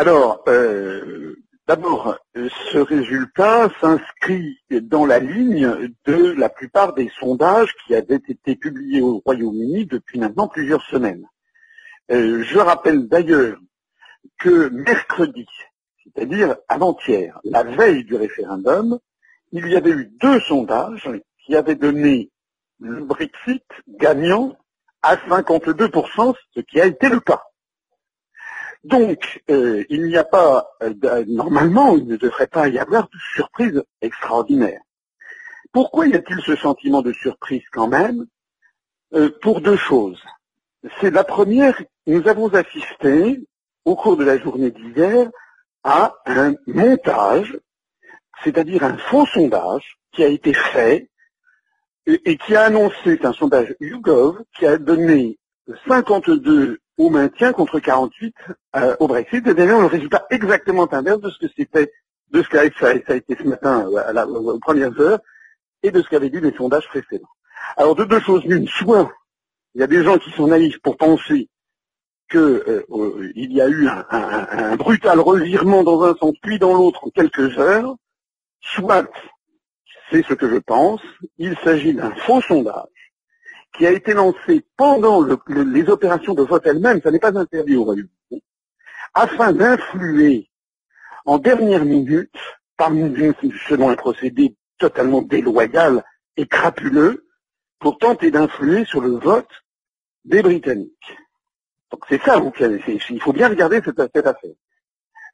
Alors, 0.00 0.42
euh, 0.48 1.36
d'abord, 1.68 2.16
ce 2.34 2.78
résultat 2.78 3.68
s'inscrit 3.82 4.56
dans 4.70 5.04
la 5.04 5.18
ligne 5.18 5.92
de 6.06 6.32
la 6.38 6.48
plupart 6.48 6.94
des 6.94 7.10
sondages 7.20 7.74
qui 7.84 7.94
avaient 7.94 8.14
été 8.14 8.56
publiés 8.56 9.02
au 9.02 9.20
Royaume-Uni 9.26 9.84
depuis 9.84 10.18
maintenant 10.18 10.48
plusieurs 10.48 10.80
semaines. 10.86 11.26
Euh, 12.10 12.42
je 12.44 12.58
rappelle 12.58 13.08
d'ailleurs 13.08 13.58
que 14.38 14.70
mercredi, 14.70 15.46
c'est-à-dire 16.02 16.56
avant-hier, 16.68 17.38
la 17.44 17.62
veille 17.62 18.04
du 18.04 18.14
référendum, 18.14 18.98
il 19.52 19.68
y 19.68 19.76
avait 19.76 19.90
eu 19.90 20.10
deux 20.18 20.40
sondages 20.40 21.10
qui 21.44 21.54
avaient 21.54 21.74
donné 21.74 22.30
le 22.78 23.04
Brexit 23.04 23.66
gagnant 23.86 24.56
à 25.02 25.16
52%, 25.16 26.34
ce 26.54 26.60
qui 26.60 26.80
a 26.80 26.86
été 26.86 27.10
le 27.10 27.20
cas. 27.20 27.42
Donc, 28.84 29.42
euh, 29.50 29.84
il 29.90 30.04
n'y 30.06 30.16
a 30.16 30.24
pas, 30.24 30.70
euh, 30.82 31.24
normalement, 31.26 31.96
il 31.96 32.06
ne 32.06 32.16
devrait 32.16 32.46
pas 32.46 32.68
y 32.68 32.78
avoir 32.78 33.08
de 33.08 33.18
surprise 33.34 33.82
extraordinaire. 34.00 34.80
Pourquoi 35.72 36.08
y 36.08 36.14
a-t-il 36.14 36.40
ce 36.40 36.56
sentiment 36.56 37.02
de 37.02 37.12
surprise 37.12 37.62
quand 37.72 37.88
même? 37.88 38.26
Euh, 39.14 39.30
Pour 39.42 39.60
deux 39.60 39.76
choses. 39.76 40.22
C'est 41.00 41.10
la 41.10 41.24
première, 41.24 41.80
nous 42.06 42.26
avons 42.26 42.48
assisté 42.54 43.46
au 43.84 43.96
cours 43.96 44.16
de 44.16 44.24
la 44.24 44.38
journée 44.38 44.70
d'hier 44.70 45.30
à 45.84 46.14
un 46.26 46.54
montage, 46.66 47.58
c'est-à-dire 48.42 48.82
un 48.82 48.96
faux 48.96 49.26
sondage 49.26 49.98
qui 50.12 50.24
a 50.24 50.28
été 50.28 50.54
fait 50.54 51.10
et, 52.06 52.36
qui 52.38 52.56
a 52.56 52.62
annoncé, 52.62 53.18
un 53.22 53.32
sondage 53.32 53.74
YouGov, 53.80 54.42
qui 54.56 54.66
a 54.66 54.78
donné 54.78 55.38
52 55.86 56.79
au 57.00 57.08
maintien 57.08 57.54
contre 57.54 57.80
48 57.80 58.34
euh, 58.76 58.94
au 59.00 59.08
Brexit, 59.08 59.46
et 59.46 59.54
d'ailleurs 59.54 59.80
le 59.80 59.86
résultat 59.86 60.26
exactement 60.28 60.86
inverse 60.92 61.20
de 61.20 61.30
ce 61.30 61.38
que 61.38 61.50
c'était, 61.56 61.90
de 62.30 62.42
ce 62.42 62.48
qu'a 62.50 62.70
ça, 62.78 62.88
a 62.88 63.14
été 63.14 63.36
ce 63.38 63.44
matin 63.44 63.86
euh, 63.90 64.26
aux 64.26 64.58
premières 64.58 65.00
heures, 65.00 65.18
et 65.82 65.90
de 65.90 66.02
ce 66.02 66.08
qu'avaient 66.10 66.28
dit 66.28 66.40
les 66.40 66.52
sondages 66.52 66.86
précédents. 66.88 67.30
Alors 67.78 67.94
de 67.94 68.04
deux 68.04 68.20
choses 68.20 68.44
l'une, 68.44 68.68
soit 68.68 69.10
il 69.74 69.80
y 69.80 69.84
a 69.84 69.86
des 69.86 70.04
gens 70.04 70.18
qui 70.18 70.30
sont 70.32 70.48
naïfs 70.48 70.78
pour 70.82 70.98
penser 70.98 71.48
qu'il 72.30 72.38
euh, 72.38 73.32
y 73.34 73.62
a 73.62 73.68
eu 73.68 73.88
un, 73.88 74.04
un, 74.10 74.76
brutal 74.76 75.20
revirement 75.20 75.82
dans 75.82 76.02
un 76.02 76.14
sens 76.16 76.34
puis 76.42 76.58
dans 76.58 76.74
l'autre 76.74 77.06
en 77.06 77.10
quelques 77.10 77.58
heures, 77.58 77.96
soit 78.60 79.10
c'est 80.10 80.22
ce 80.26 80.34
que 80.34 80.50
je 80.50 80.58
pense, 80.58 81.00
il 81.38 81.56
s'agit 81.64 81.94
d'un 81.94 82.14
faux 82.26 82.42
sondage 82.42 82.99
qui 83.76 83.86
a 83.86 83.92
été 83.92 84.14
lancé 84.14 84.64
pendant 84.76 85.24
les 85.48 85.88
opérations 85.88 86.34
de 86.34 86.42
vote 86.42 86.66
elles-mêmes, 86.66 87.00
ça 87.02 87.10
n'est 87.10 87.18
pas 87.18 87.36
interdit 87.38 87.76
au 87.76 87.84
Royaume-Uni, 87.84 88.42
afin 89.14 89.52
d'influer 89.52 90.50
en 91.24 91.38
dernière 91.38 91.84
minute, 91.84 92.34
par, 92.76 92.90
selon 93.68 93.90
un 93.90 93.96
procédé 93.96 94.56
totalement 94.78 95.22
déloyal 95.22 96.02
et 96.36 96.46
crapuleux, 96.46 97.26
pour 97.78 97.98
tenter 97.98 98.30
d'influer 98.30 98.84
sur 98.84 99.00
le 99.00 99.12
vote 99.12 99.48
des 100.24 100.42
Britanniques. 100.42 101.18
Donc 101.90 102.04
c'est 102.08 102.22
ça, 102.22 102.40
il 102.88 103.20
faut 103.20 103.32
bien 103.32 103.48
regarder 103.48 103.80
cette, 103.84 104.00
cette 104.14 104.26
affaire. 104.26 104.52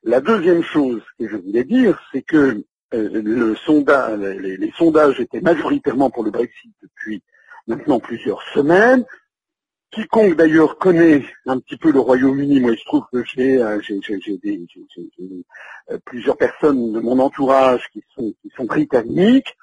La 0.02 0.20
deuxième 0.20 0.62
chose 0.62 1.02
que 1.18 1.28
je 1.28 1.36
voulais 1.36 1.64
dire, 1.64 2.00
c'est 2.12 2.22
que 2.22 2.64
euh, 2.94 3.20
le 3.22 3.56
sondage, 3.56 4.20
les, 4.20 4.72
sondages 4.78 5.18
étaient 5.18 5.40
majoritairement 5.40 6.10
pour 6.10 6.22
le 6.22 6.30
Brexit 6.30 6.72
depuis 6.80 7.22
maintenant 7.66 8.00
plusieurs 8.00 8.42
semaines. 8.54 9.04
Quiconque 9.90 10.36
d'ailleurs 10.36 10.78
connaît 10.78 11.24
un 11.46 11.58
petit 11.58 11.76
peu 11.76 11.90
le 11.90 12.00
Royaume-Uni, 12.00 12.60
moi 12.60 12.72
il 12.72 12.78
se 12.78 12.84
trouve 12.84 13.04
que 13.12 13.24
j'ai 13.24 13.62
euh, 13.62 13.80
euh, 15.90 15.98
plusieurs 16.04 16.36
personnes 16.36 16.92
de 16.92 17.00
mon 17.00 17.18
entourage 17.18 17.88
qui 17.92 18.02
sont, 18.14 18.34
qui 18.42 18.50
sont 18.56 18.64
britanniques. 18.64 19.56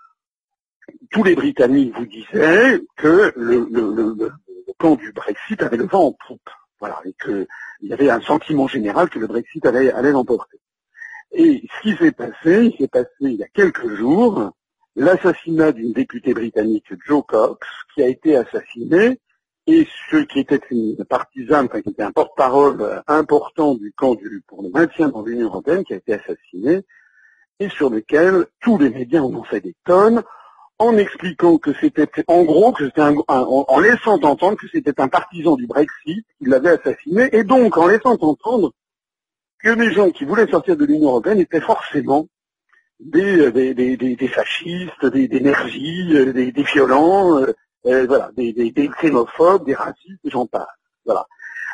Tous 1.11 1.23
les 1.23 1.35
Britanniques 1.35 1.95
vous 1.95 2.05
disaient 2.05 2.81
que 2.97 3.31
le, 3.35 3.67
le, 3.69 4.31
camp 4.79 4.95
du 4.95 5.11
Brexit 5.11 5.61
avait 5.61 5.77
le 5.77 5.85
vent 5.85 6.07
en 6.07 6.11
poupe. 6.27 6.49
Voilà, 6.79 6.99
et 7.05 7.13
qu'il 7.23 7.47
y 7.81 7.93
avait 7.93 8.09
un 8.09 8.19
sentiment 8.21 8.67
général 8.67 9.09
que 9.09 9.19
le 9.19 9.27
Brexit 9.27 9.65
allait, 9.65 9.91
allait 9.91 10.11
l'emporter. 10.11 10.59
Et 11.31 11.63
ce 11.75 11.81
qui 11.81 11.95
s'est 11.95 12.11
passé, 12.11 12.65
il 12.65 12.75
s'est 12.77 12.87
passé 12.87 13.09
il 13.21 13.35
y 13.35 13.43
a 13.43 13.47
quelques 13.47 13.87
jours, 13.95 14.51
l'assassinat 14.95 15.71
d'une 15.71 15.93
députée 15.93 16.33
britannique, 16.33 16.85
Joe 17.05 17.23
Cox, 17.27 17.67
qui 17.93 18.03
a 18.03 18.07
été 18.07 18.35
assassinée, 18.35 19.19
et 19.65 19.87
ceux 20.09 20.25
qui 20.25 20.39
était 20.39 20.59
une 20.71 21.03
partisane, 21.05 21.67
enfin 21.67 21.81
qui 21.81 21.89
était 21.89 22.03
un 22.03 22.11
porte-parole 22.11 23.01
important 23.07 23.75
du 23.75 23.93
camp 23.93 24.15
du, 24.15 24.43
pour 24.47 24.61
le 24.61 24.69
maintien 24.69 25.09
dans 25.09 25.23
l'Union 25.23 25.47
européenne, 25.47 25.83
qui 25.83 25.93
a 25.93 25.97
été 25.97 26.13
assassiné, 26.13 26.81
et 27.59 27.69
sur 27.69 27.89
lequel 27.89 28.45
tous 28.61 28.77
les 28.77 28.89
médias 28.89 29.21
en 29.21 29.33
ont 29.33 29.43
fait 29.43 29.61
des 29.61 29.75
tonnes, 29.85 30.21
en 30.79 30.97
expliquant 30.97 31.57
que 31.57 31.71
c'était, 31.79 32.09
en 32.27 32.43
gros, 32.43 32.73
que 32.73 32.85
c'était 32.85 33.01
un, 33.01 33.15
en 33.27 33.79
laissant 33.79 34.21
entendre 34.23 34.57
que 34.57 34.67
c'était 34.67 34.99
un 34.99 35.07
partisan 35.07 35.55
du 35.55 35.65
Brexit 35.65 36.25
qui 36.37 36.45
l'avait 36.45 36.77
assassiné, 36.79 37.29
et 37.31 37.43
donc 37.43 37.77
en 37.77 37.87
laissant 37.87 38.17
entendre 38.19 38.73
que 39.59 39.69
les 39.69 39.93
gens 39.93 40.09
qui 40.09 40.25
voulaient 40.25 40.47
sortir 40.47 40.75
de 40.75 40.83
l'Union 40.83 41.09
européenne 41.09 41.39
étaient 41.39 41.61
forcément 41.61 42.27
des, 43.03 43.51
des, 43.51 43.73
des, 43.73 44.15
des 44.15 44.27
fascistes, 44.27 45.05
des, 45.05 45.27
énergies, 45.31 46.15
euh, 46.15 46.33
des, 46.33 46.51
violents, 46.63 47.39
euh, 47.39 47.53
euh, 47.85 48.05
voilà, 48.07 48.31
des, 48.35 48.53
xénophobes, 49.01 49.65
des 49.65 49.73
racistes, 49.73 50.19
j'en 50.25 50.45
passe. 50.45 50.67
Voilà. 51.05 51.25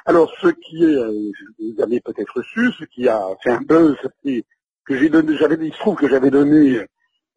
Alors, 0.06 0.32
ce 0.42 0.48
qui 0.48 0.84
est, 0.84 0.96
vous 0.96 1.82
avez 1.82 2.00
peut-être 2.00 2.42
su, 2.42 2.72
ce 2.80 2.86
qui 2.86 3.08
a 3.08 3.22
fait 3.44 3.52
un 3.52 3.62
buzz, 3.62 3.96
c'est 4.24 4.44
que 4.86 4.98
j'ai 4.98 5.10
donné, 5.10 5.38
j'avais, 5.38 5.56
il 5.62 5.74
se 5.74 5.80
trouve 5.80 5.96
que 5.96 6.10
j'avais 6.10 6.32
donné 6.32 6.80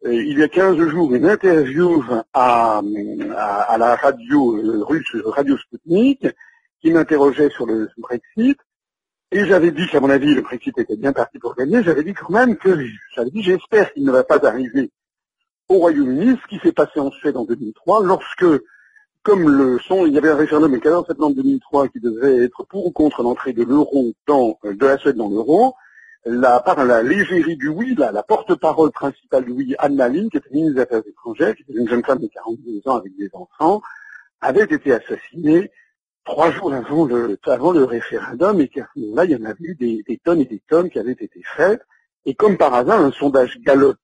il 0.04 0.36
y 0.36 0.42
a 0.42 0.48
15 0.48 0.78
jours 0.88 1.14
une 1.14 1.26
interview 1.26 2.03
à, 2.32 2.80
à, 3.36 3.62
à 3.62 3.78
la 3.78 3.94
radio 3.94 4.84
russe, 4.84 5.16
Radio 5.26 5.56
Sputnik, 5.59 6.26
qui 6.80 6.91
m'interrogeait 6.91 7.50
sur 7.50 7.66
le 7.66 7.88
Brexit. 7.98 8.59
Et 9.34 9.47
j'avais 9.47 9.70
dit 9.70 9.87
qu'à 9.87 9.98
mon 9.98 10.10
avis, 10.10 10.34
le 10.34 10.43
Brexit 10.43 10.76
était 10.76 10.97
bien 10.97 11.15
parti 11.15 11.38
pour 11.38 11.54
gagner. 11.54 11.82
J'avais 11.82 12.04
dit 12.04 12.12
quand 12.12 12.28
même 12.28 12.54
que, 12.56 12.78
j'avais 13.16 13.31
dit, 13.31 13.43
j'espère 13.43 13.91
qu'il 13.94 14.04
ne 14.04 14.12
va 14.12 14.25
pas 14.25 14.47
arriver 14.47 14.91
au 15.70 15.76
Royaume-Uni, 15.76 16.37
ce 16.43 16.48
qui 16.48 16.59
s'est 16.62 16.72
passé 16.72 17.00
en 17.00 17.10
Suède 17.10 17.38
en 17.38 17.47
2003, 17.47 18.04
lorsque, 18.04 18.44
comme 19.22 19.48
le 19.48 19.78
son, 19.78 20.04
il 20.04 20.12
y 20.12 20.19
avait 20.19 20.28
un 20.28 20.37
référendum 20.37 20.75
le 20.75 20.81
14 20.81 21.06
septembre 21.06 21.34
2003 21.37 21.88
qui 21.88 22.00
devait 22.00 22.44
être 22.44 22.65
pour 22.65 22.87
ou 22.87 22.91
contre 22.91 23.22
l'entrée 23.22 23.54
de 23.54 23.62
l'euro 23.62 24.12
dans, 24.26 24.59
euh, 24.66 24.75
de 24.75 24.84
la 24.84 24.98
Suède 24.98 25.16
dans 25.16 25.31
l'euro, 25.31 25.76
la, 26.26 26.60
par 26.60 26.84
la 26.84 27.03
légérie 27.03 27.56
du 27.56 27.69
oui, 27.69 27.94
la, 27.97 28.22
porte-parole 28.22 28.91
principale 28.91 29.47
du 29.47 29.53
oui, 29.53 29.75
Anne 29.78 29.97
Malin, 29.97 30.28
qui 30.28 30.37
était 30.37 30.50
ministre 30.50 30.75
des 30.75 30.82
Affaires 30.82 31.03
étrangères, 31.09 31.54
qui 31.56 31.62
était 31.62 31.81
une 31.81 31.88
jeune 31.88 32.04
femme 32.04 32.19
de 32.19 32.26
42 32.26 32.82
ans 32.84 32.97
avec 32.97 33.16
des 33.16 33.31
enfants, 33.32 33.81
avait 34.42 34.65
été 34.65 34.92
assassinée 34.92 35.71
trois 36.25 36.50
jours 36.50 36.72
avant 36.72 37.05
le, 37.06 37.38
avant 37.47 37.72
le 37.72 37.84
référendum 37.84 38.60
et 38.60 38.69
qu'à 38.69 38.88
ce 38.94 39.00
moment-là, 39.00 39.25
il 39.25 39.31
y 39.33 39.37
en 39.37 39.44
avait 39.44 39.65
eu 39.65 39.75
des, 39.75 40.21
tonnes 40.25 40.41
et 40.41 40.44
des 40.44 40.62
tonnes 40.69 40.91
qui 40.91 40.99
avaient 40.99 41.12
été 41.12 41.43
faites. 41.56 41.83
Et 42.25 42.34
comme 42.34 42.56
par 42.56 42.75
hasard, 42.75 43.00
un 43.00 43.10
sondage 43.12 43.59
Gallup 43.60 43.99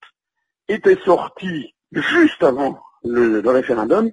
était 0.68 0.98
sorti 1.04 1.74
juste 1.92 2.42
avant 2.42 2.80
le, 3.04 3.40
référendum 3.48 4.10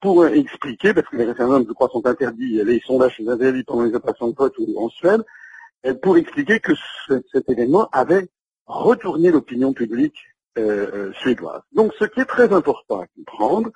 pour 0.00 0.26
expliquer, 0.26 0.92
parce 0.92 1.08
que 1.08 1.16
les 1.16 1.24
référendums, 1.24 1.64
je 1.66 1.72
crois, 1.72 1.88
sont 1.88 2.06
interdits, 2.06 2.62
les 2.62 2.80
sondages 2.80 3.16
sont 3.16 3.28
interdits 3.28 3.64
pendant 3.64 3.84
les 3.84 3.94
opérations 3.94 4.28
de 4.28 4.34
vote 4.34 4.54
ou 4.58 4.74
en 4.78 4.88
Suède, 4.90 5.22
pour 6.02 6.16
expliquer 6.18 6.60
que 6.60 6.72
cet 7.32 7.48
événement 7.48 7.88
avait 7.92 8.28
retourné 8.66 9.30
l'opinion 9.30 9.72
publique 9.72 10.16
euh, 10.56 10.90
euh, 10.94 11.12
suédoise. 11.14 11.62
Donc 11.72 11.92
ce 11.98 12.04
qui 12.04 12.20
est 12.20 12.26
très 12.26 12.52
important 12.52 13.00
à 13.00 13.06
comprendre, 13.16 13.70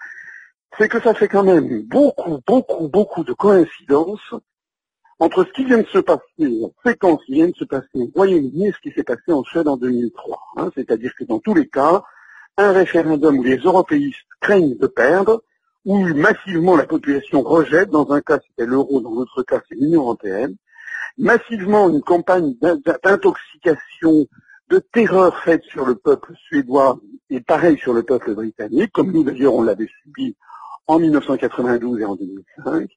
c'est 0.76 0.88
que 0.88 1.00
ça 1.00 1.14
fait 1.14 1.28
quand 1.28 1.44
même 1.44 1.82
beaucoup, 1.84 2.40
beaucoup, 2.46 2.88
beaucoup 2.88 3.24
de 3.24 3.32
coïncidences 3.32 4.34
entre 5.20 5.44
ce 5.44 5.52
qui 5.52 5.64
vient 5.64 5.78
de 5.78 5.86
se 5.86 5.98
passer, 5.98 6.22
la 6.38 6.68
séquence 6.84 7.24
qui 7.24 7.32
vient 7.32 7.48
de 7.48 7.56
se 7.56 7.64
passer 7.64 7.88
au 7.94 8.10
Royaume-Uni 8.14 8.68
et 8.68 8.72
ce 8.72 8.78
qui 8.78 8.92
s'est 8.92 9.02
passé 9.02 9.32
en 9.32 9.42
Suède 9.42 9.66
en 9.66 9.76
2003. 9.76 10.38
Hein. 10.56 10.70
C'est-à-dire 10.76 11.12
que 11.18 11.24
dans 11.24 11.40
tous 11.40 11.54
les 11.54 11.66
cas, 11.66 12.02
un 12.56 12.72
référendum 12.72 13.38
où 13.38 13.42
les 13.42 13.56
européistes 13.56 14.18
craignent 14.40 14.76
de 14.76 14.86
perdre, 14.86 15.42
où 15.84 15.98
massivement 16.14 16.76
la 16.76 16.86
population 16.86 17.42
rejette, 17.42 17.90
dans 17.90 18.10
un 18.12 18.20
cas 18.20 18.38
c'était 18.46 18.66
l'euro, 18.66 19.00
dans 19.00 19.10
l'autre 19.10 19.42
cas 19.42 19.60
c'est 19.68 19.74
l'Union 19.74 20.02
européenne, 20.02 20.54
massivement 21.16 21.88
une 21.88 22.02
campagne 22.02 22.54
d'intoxication, 23.02 24.26
de 24.68 24.78
terreur 24.92 25.36
faite 25.38 25.62
sur 25.64 25.86
le 25.86 25.94
peuple 25.94 26.34
suédois 26.46 27.00
et 27.30 27.40
pareil 27.40 27.78
sur 27.78 27.94
le 27.94 28.02
peuple 28.02 28.34
britannique, 28.34 28.92
comme 28.92 29.12
nous 29.12 29.24
d'ailleurs 29.24 29.54
on 29.54 29.62
l'avait 29.62 29.88
subi 30.02 30.36
en 30.88 30.98
1992 30.98 32.00
et 32.00 32.04
en 32.04 32.16
2005. 32.16 32.90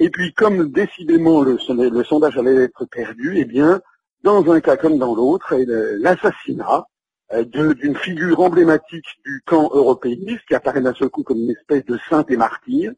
Et 0.00 0.10
puis, 0.10 0.32
comme 0.32 0.70
décidément 0.70 1.42
le, 1.42 1.56
sondage 1.58 2.36
allait 2.36 2.64
être 2.64 2.84
perdu, 2.86 3.34
eh 3.36 3.44
bien, 3.44 3.80
dans 4.24 4.50
un 4.50 4.60
cas 4.60 4.76
comme 4.76 4.98
dans 4.98 5.14
l'autre, 5.14 5.54
l'assassinat 5.56 6.86
euh, 7.32 7.44
d'une 7.44 7.96
figure 7.96 8.40
emblématique 8.40 9.06
du 9.24 9.42
camp 9.46 9.70
européiste, 9.72 10.40
qui 10.48 10.54
apparaît 10.54 10.80
d'un 10.80 10.94
seul 10.94 11.10
coup 11.10 11.22
comme 11.22 11.38
une 11.38 11.50
espèce 11.50 11.84
de 11.84 11.98
sainte 12.10 12.30
et 12.30 12.36
martyr. 12.36 12.92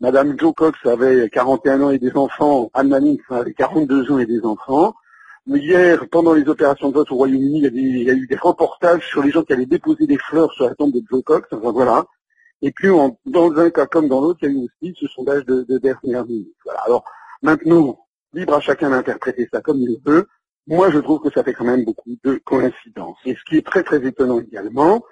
Madame 0.00 0.38
Joe 0.38 0.52
Cox 0.54 0.78
avait 0.84 1.30
41 1.30 1.82
ans 1.82 1.90
et 1.90 1.98
des 1.98 2.14
enfants, 2.16 2.70
Anne 2.74 2.88
Manning 2.88 3.18
avait 3.30 3.54
42 3.54 4.12
ans 4.12 4.18
et 4.18 4.26
des 4.26 4.44
enfants. 4.44 4.94
Hier, 5.46 6.06
pendant 6.10 6.34
les 6.34 6.46
opérations 6.48 6.88
de 6.90 6.94
vote 6.94 7.10
au 7.12 7.16
Royaume-Uni, 7.16 7.62
il, 7.72 8.02
y 8.02 8.10
a 8.10 8.12
eu 8.12 8.26
des 8.26 8.36
reportages 8.36 9.06
sur 9.08 9.22
les 9.22 9.30
gens 9.30 9.42
qui 9.42 9.52
allaient 9.52 9.64
déposer 9.64 10.06
des 10.06 10.18
fleurs 10.18 10.52
sur 10.52 10.66
la 10.66 10.74
tombe 10.74 10.92
de 10.92 11.00
Joe 11.08 11.22
Cox. 11.22 11.48
Enfin, 11.52 11.70
voilà. 11.70 12.04
Et 12.62 12.72
puis, 12.72 12.88
dans 13.26 13.52
un 13.56 13.70
cas 13.70 13.86
comme 13.86 14.08
dans 14.08 14.20
l'autre, 14.20 14.40
il 14.42 14.48
y 14.48 14.50
a 14.50 14.54
eu 14.54 14.64
aussi 14.64 14.94
ce 14.98 15.06
sondage 15.08 15.44
de, 15.44 15.62
de 15.62 15.78
dernière 15.78 16.24
minute. 16.24 16.56
Voilà. 16.64 16.80
Alors, 16.80 17.04
maintenant, 17.42 17.98
libre 18.32 18.54
à 18.54 18.60
chacun 18.60 18.90
d'interpréter 18.90 19.48
ça 19.52 19.60
comme 19.60 19.78
il 19.78 19.98
veut. 20.04 20.26
Moi, 20.66 20.90
je 20.90 20.98
trouve 20.98 21.20
que 21.20 21.30
ça 21.32 21.44
fait 21.44 21.52
quand 21.52 21.64
même 21.64 21.84
beaucoup 21.84 22.16
de 22.24 22.40
coïncidences. 22.44 23.18
Et 23.24 23.34
ce 23.34 23.44
qui 23.48 23.56
est 23.56 23.66
très 23.66 23.82
très 23.82 24.04
étonnant 24.04 24.40
également, 24.40 25.04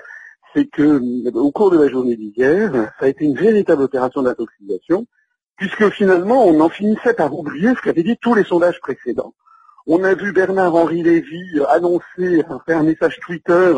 c'est 0.54 0.66
que 0.66 1.00
au 1.36 1.52
cours 1.52 1.70
de 1.70 1.78
la 1.78 1.88
journée 1.88 2.16
d'hier, 2.16 2.72
ça 2.98 3.06
a 3.06 3.08
été 3.08 3.24
une 3.24 3.36
véritable 3.36 3.82
opération 3.82 4.22
d'intoxication, 4.22 5.06
puisque 5.56 5.90
finalement, 5.90 6.44
on 6.44 6.60
en 6.60 6.68
finissait 6.68 7.14
par 7.14 7.32
oublier 7.36 7.74
ce 7.74 7.82
qu'avaient 7.82 8.02
dit 8.02 8.16
tous 8.20 8.34
les 8.34 8.44
sondages 8.44 8.80
précédents. 8.80 9.34
On 9.86 10.02
a 10.02 10.14
vu 10.14 10.32
Bernard-Henri 10.32 11.02
Lévy 11.02 11.60
annoncer, 11.68 12.42
faire 12.66 12.78
un 12.78 12.84
message 12.84 13.20
Twitter 13.20 13.74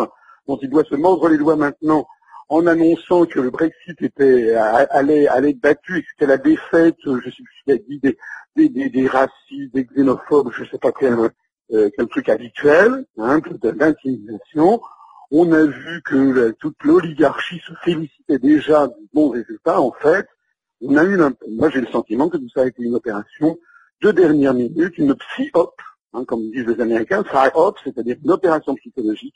dont 0.46 0.58
il 0.62 0.70
doit 0.70 0.84
se 0.84 0.94
mordre 0.94 1.28
les 1.28 1.38
doigts 1.38 1.56
maintenant, 1.56 2.06
en 2.48 2.66
annonçant 2.66 3.26
que 3.26 3.40
le 3.40 3.50
Brexit 3.50 4.00
était 4.00 4.54
allait, 4.54 5.26
allait 5.26 5.50
être 5.50 5.60
battu 5.60 5.98
et 5.98 6.02
que 6.02 6.08
c'était 6.10 6.26
la 6.26 6.38
défaite, 6.38 6.96
je 7.04 7.30
sais 7.30 7.42
plus 7.42 7.54
ce 7.58 7.64
qu'il 7.64 7.72
a 7.72 7.78
dit, 7.78 8.00
des, 8.00 8.68
des, 8.68 8.88
des, 8.88 9.06
racistes, 9.08 9.74
des 9.74 9.84
xénophobes, 9.84 10.52
je 10.52 10.62
ne 10.62 10.68
sais 10.68 10.78
pas 10.78 10.92
quel, 10.92 11.16
euh, 11.72 11.90
quel 11.96 12.06
truc 12.08 12.28
habituel, 12.28 13.04
hein, 13.18 13.40
d'intimidation. 13.62 14.80
On 15.32 15.50
a 15.52 15.64
vu 15.64 16.02
que 16.04 16.50
toute 16.52 16.76
l'oligarchie 16.84 17.60
se 17.66 17.72
félicitait 17.82 18.38
déjà 18.38 18.86
du 18.86 19.08
bon 19.12 19.30
résultat. 19.30 19.80
En 19.80 19.92
fait, 19.92 20.26
on 20.80 20.96
a 20.96 21.04
eu, 21.04 21.18
moi 21.50 21.68
j'ai 21.70 21.80
le 21.80 21.88
sentiment 21.88 22.28
que 22.28 22.36
tout 22.36 22.48
ça 22.54 22.62
a 22.62 22.66
été 22.66 22.82
une 22.82 22.94
opération 22.94 23.58
de 24.02 24.10
dernière 24.12 24.54
minute, 24.54 24.96
une 24.98 25.16
psy-op, 25.16 25.74
hein, 26.12 26.24
comme 26.24 26.50
disent 26.52 26.66
les 26.66 26.80
Américains, 26.80 27.24
psy-op, 27.24 27.78
c'est-à-dire 27.82 28.16
une 28.22 28.30
opération 28.30 28.74
psychologique, 28.76 29.34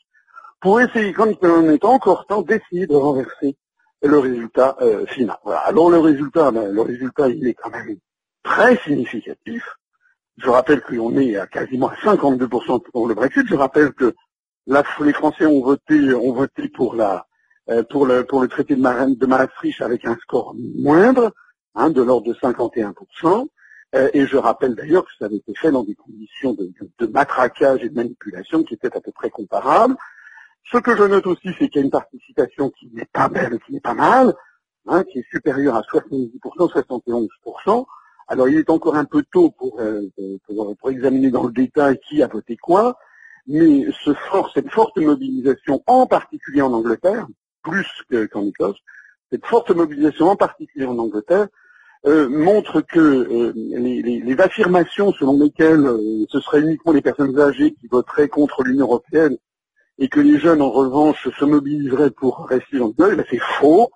pour 0.61 0.81
essayer, 0.81 1.13
quand 1.13 1.27
il 1.27 1.71
est 1.71 1.85
encore 1.85 2.27
temps, 2.27 2.43
d'essayer 2.43 2.87
de 2.87 2.95
renverser 2.95 3.57
le 4.03 4.19
résultat 4.19 4.77
euh, 4.81 5.07
final. 5.07 5.37
Voilà. 5.45 5.61
Alors 5.61 5.91
le 5.91 5.99
résultat, 5.99 6.51
ben, 6.51 6.71
le 6.71 6.81
résultat, 6.81 7.29
il 7.29 7.47
est 7.47 7.55
quand 7.55 7.71
même 7.71 7.97
très 8.43 8.77
significatif. 8.79 9.65
Je 10.39 10.49
rappelle 10.49 10.83
qu'on 10.83 11.17
est 11.19 11.37
à 11.37 11.47
quasiment 11.47 11.89
à 11.89 11.95
52% 11.95 12.83
pour 12.93 13.09
le 13.09 13.15
Brexit. 13.15 13.47
Je 13.47 13.55
rappelle 13.55 13.93
que 13.93 14.15
les 14.67 15.13
Français 15.13 15.47
ont 15.47 15.63
voté, 15.63 16.15
ont 16.15 16.33
voté 16.33 16.69
pour 16.69 16.95
la, 16.95 17.27
euh, 17.69 17.83
pour 17.83 18.07
le, 18.07 18.25
pour 18.25 18.41
le 18.41 18.49
traité 18.49 18.75
de, 18.75 19.15
de 19.15 19.27
Maastricht 19.27 19.83
avec 19.83 20.05
un 20.05 20.17
score 20.23 20.55
moindre, 20.57 21.33
hein, 21.75 21.91
de 21.91 22.03
l'ordre 22.03 22.27
de 22.29 22.35
51%. 22.35 23.49
Euh, 23.95 24.09
et 24.15 24.27
je 24.27 24.37
rappelle 24.37 24.75
d'ailleurs 24.75 25.05
que 25.05 25.11
ça 25.19 25.27
avait 25.27 25.37
été 25.37 25.53
fait 25.55 25.73
dans 25.73 25.83
des 25.83 25.97
conditions 25.97 26.55
de, 26.55 26.71
de, 26.99 27.07
matraquage 27.07 27.83
et 27.83 27.89
de 27.89 27.95
manipulation 27.95 28.63
qui 28.63 28.75
étaient 28.75 28.97
à 28.97 29.01
peu 29.01 29.11
près 29.11 29.31
comparables. 29.31 29.97
Ce 30.65 30.79
que 30.79 30.97
je 30.97 31.03
note 31.03 31.27
aussi, 31.27 31.49
c'est 31.59 31.69
qu'il 31.69 31.81
y 31.81 31.83
a 31.83 31.85
une 31.85 31.91
participation 31.91 32.71
qui 32.71 32.91
n'est 32.93 33.09
pas 33.13 33.29
belle, 33.29 33.59
qui 33.67 33.73
n'est 33.73 33.81
pas 33.81 33.95
mal, 33.95 34.35
hein, 34.87 35.05
qui 35.05 35.19
est 35.19 35.27
supérieure 35.31 35.75
à 35.75 35.83
70%, 35.83 36.31
71%. 36.41 37.87
Alors 38.29 38.49
il 38.49 38.59
est 38.59 38.71
encore 38.71 38.95
un 38.95 39.05
peu 39.05 39.25
tôt 39.33 39.51
pour, 39.51 39.81
euh, 39.81 40.09
pour, 40.47 40.91
examiner 40.91 41.31
dans 41.31 41.43
le 41.43 41.53
détail 41.53 41.99
qui 42.09 42.23
a 42.23 42.29
voté 42.29 42.57
quoi, 42.57 42.97
mais 43.49 43.87
ce 44.05 44.15
fort, 44.15 44.51
cette 44.55 44.71
forte 44.71 44.99
mobilisation, 44.99 45.83
en 45.87 46.07
particulier 46.07 46.63
en 46.63 46.73
Angleterre, 46.73 47.27
plus 47.63 47.89
qu'en 48.33 48.47
Écosse, 48.47 48.79
cette 49.33 49.45
forte 49.47 49.71
mobilisation 49.71 50.29
en 50.29 50.37
particulier 50.37 50.87
en 50.87 50.99
Angleterre, 50.99 51.49
euh, 52.07 52.29
montre 52.31 52.81
que 52.81 52.99
euh, 52.99 53.53
les, 53.55 54.01
les, 54.01 54.21
les, 54.21 54.41
affirmations 54.41 55.13
selon 55.13 55.39
lesquelles 55.39 55.87
euh, 55.87 56.25
ce 56.31 56.41
serait 56.41 56.61
uniquement 56.61 56.93
les 56.93 57.03
personnes 57.03 57.39
âgées 57.39 57.75
qui 57.75 57.89
voteraient 57.89 58.29
contre 58.29 58.63
l'Union 58.63 58.87
européenne 58.87 59.37
et 60.01 60.09
que 60.09 60.19
les 60.19 60.39
jeunes 60.39 60.63
en 60.63 60.71
revanche 60.71 61.29
se 61.29 61.45
mobiliseraient 61.45 62.11
pour 62.11 62.47
rester 62.49 62.79
dans 62.79 62.89
le 62.89 63.17
ben, 63.17 63.25
c'est 63.29 63.39
faux, 63.39 63.91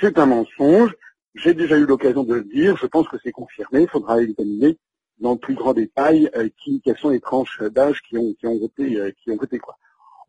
c'est 0.00 0.18
un 0.18 0.26
mensonge. 0.26 0.96
J'ai 1.34 1.52
déjà 1.52 1.76
eu 1.76 1.84
l'occasion 1.84 2.24
de 2.24 2.34
le 2.34 2.44
dire, 2.44 2.76
je 2.78 2.86
pense 2.86 3.06
que 3.08 3.18
c'est 3.22 3.30
confirmé, 3.30 3.82
il 3.82 3.88
faudra 3.88 4.20
examiner 4.22 4.78
dans 5.18 5.32
le 5.32 5.38
plus 5.38 5.54
grand 5.54 5.74
détail 5.74 6.30
euh, 6.34 6.48
qui, 6.62 6.80
quelles 6.80 6.96
sont 6.96 7.10
les 7.10 7.20
tranches 7.20 7.60
d'âge 7.60 8.00
qui 8.02 8.16
ont, 8.16 8.32
qui 8.34 8.46
ont 8.46 8.58
voté, 8.58 8.96
euh, 8.96 9.12
qui 9.22 9.30
ont 9.30 9.36
voté 9.36 9.58
quoi. 9.58 9.76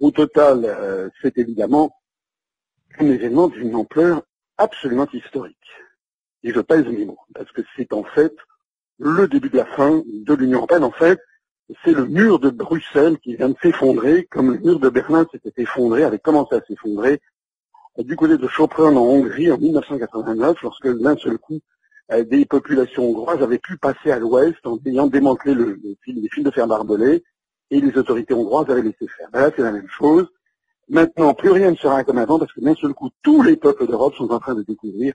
Au 0.01 0.11
total, 0.11 0.65
euh, 0.65 1.09
c'est 1.21 1.37
évidemment 1.37 1.95
un 2.99 3.05
événement 3.05 3.47
d'une 3.47 3.75
ampleur 3.75 4.23
absolument 4.57 5.07
historique. 5.13 5.57
Et 6.43 6.51
je 6.53 6.59
pèse 6.59 6.85
mes 6.85 7.05
mots, 7.05 7.19
parce 7.33 7.51
que 7.51 7.61
c'est 7.77 7.93
en 7.93 8.03
fait 8.03 8.35
le 8.99 9.27
début 9.27 9.49
de 9.49 9.57
la 9.57 9.65
fin 9.65 10.03
de 10.05 10.33
l'Union 10.33 10.57
européenne. 10.57 10.83
En 10.83 10.91
fait, 10.91 11.19
c'est 11.83 11.93
le 11.93 12.05
mur 12.05 12.39
de 12.39 12.49
Bruxelles 12.49 13.17
qui 13.19 13.35
vient 13.35 13.49
de 13.49 13.55
s'effondrer, 13.61 14.25
comme 14.25 14.51
le 14.53 14.59
mur 14.59 14.79
de 14.79 14.89
Berlin 14.89 15.25
s'était 15.31 15.63
effondré, 15.63 16.03
avait 16.03 16.19
commencé 16.19 16.55
à 16.55 16.61
s'effondrer 16.67 17.19
du 17.97 18.15
côté 18.15 18.37
de 18.37 18.47
Sopron 18.47 18.95
en 18.95 19.01
Hongrie 19.01 19.51
en 19.51 19.57
1989, 19.57 20.61
lorsque 20.61 20.87
d'un 20.99 21.15
seul 21.17 21.37
coup, 21.37 21.59
euh, 22.11 22.23
des 22.23 22.45
populations 22.45 23.03
hongroises 23.09 23.41
avaient 23.41 23.57
pu 23.57 23.77
passer 23.77 24.11
à 24.11 24.19
l'ouest 24.19 24.65
en 24.65 24.77
ayant 24.85 25.07
démantelé 25.07 25.53
le, 25.53 25.79
fil, 26.03 26.21
les 26.21 26.29
fils 26.29 26.43
de 26.43 26.51
fer 26.51 26.67
barbelés, 26.67 27.23
et 27.71 27.81
les 27.81 27.97
autorités 27.97 28.33
hongroises 28.33 28.69
avaient 28.69 28.83
laissé 28.83 29.07
faire. 29.07 29.29
Ben 29.31 29.41
là, 29.41 29.51
c'est 29.55 29.63
la 29.63 29.71
même 29.71 29.87
chose. 29.87 30.27
Maintenant, 30.87 31.33
plus 31.33 31.49
rien 31.49 31.71
ne 31.71 31.75
sera 31.75 32.03
comme 32.03 32.19
avant, 32.19 32.37
parce 32.37 32.53
que 32.53 32.61
d'un 32.61 32.75
seul 32.75 32.93
coup, 32.93 33.09
tous 33.23 33.41
les 33.41 33.55
peuples 33.55 33.87
d'Europe 33.87 34.13
sont 34.15 34.31
en 34.31 34.39
train 34.39 34.53
de 34.53 34.61
découvrir 34.61 35.13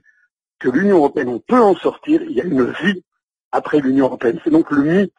que 0.59 0.69
l'Union 0.69 0.97
européenne, 0.97 1.29
on 1.29 1.39
peut 1.39 1.61
en 1.61 1.75
sortir, 1.75 2.21
il 2.23 2.31
y 2.31 2.41
a 2.41 2.43
une 2.43 2.71
vie 2.83 3.03
après 3.51 3.79
l'Union 3.79 4.05
européenne. 4.05 4.39
C'est 4.43 4.49
donc 4.49 4.69
le 4.71 4.83
mythe 4.83 5.13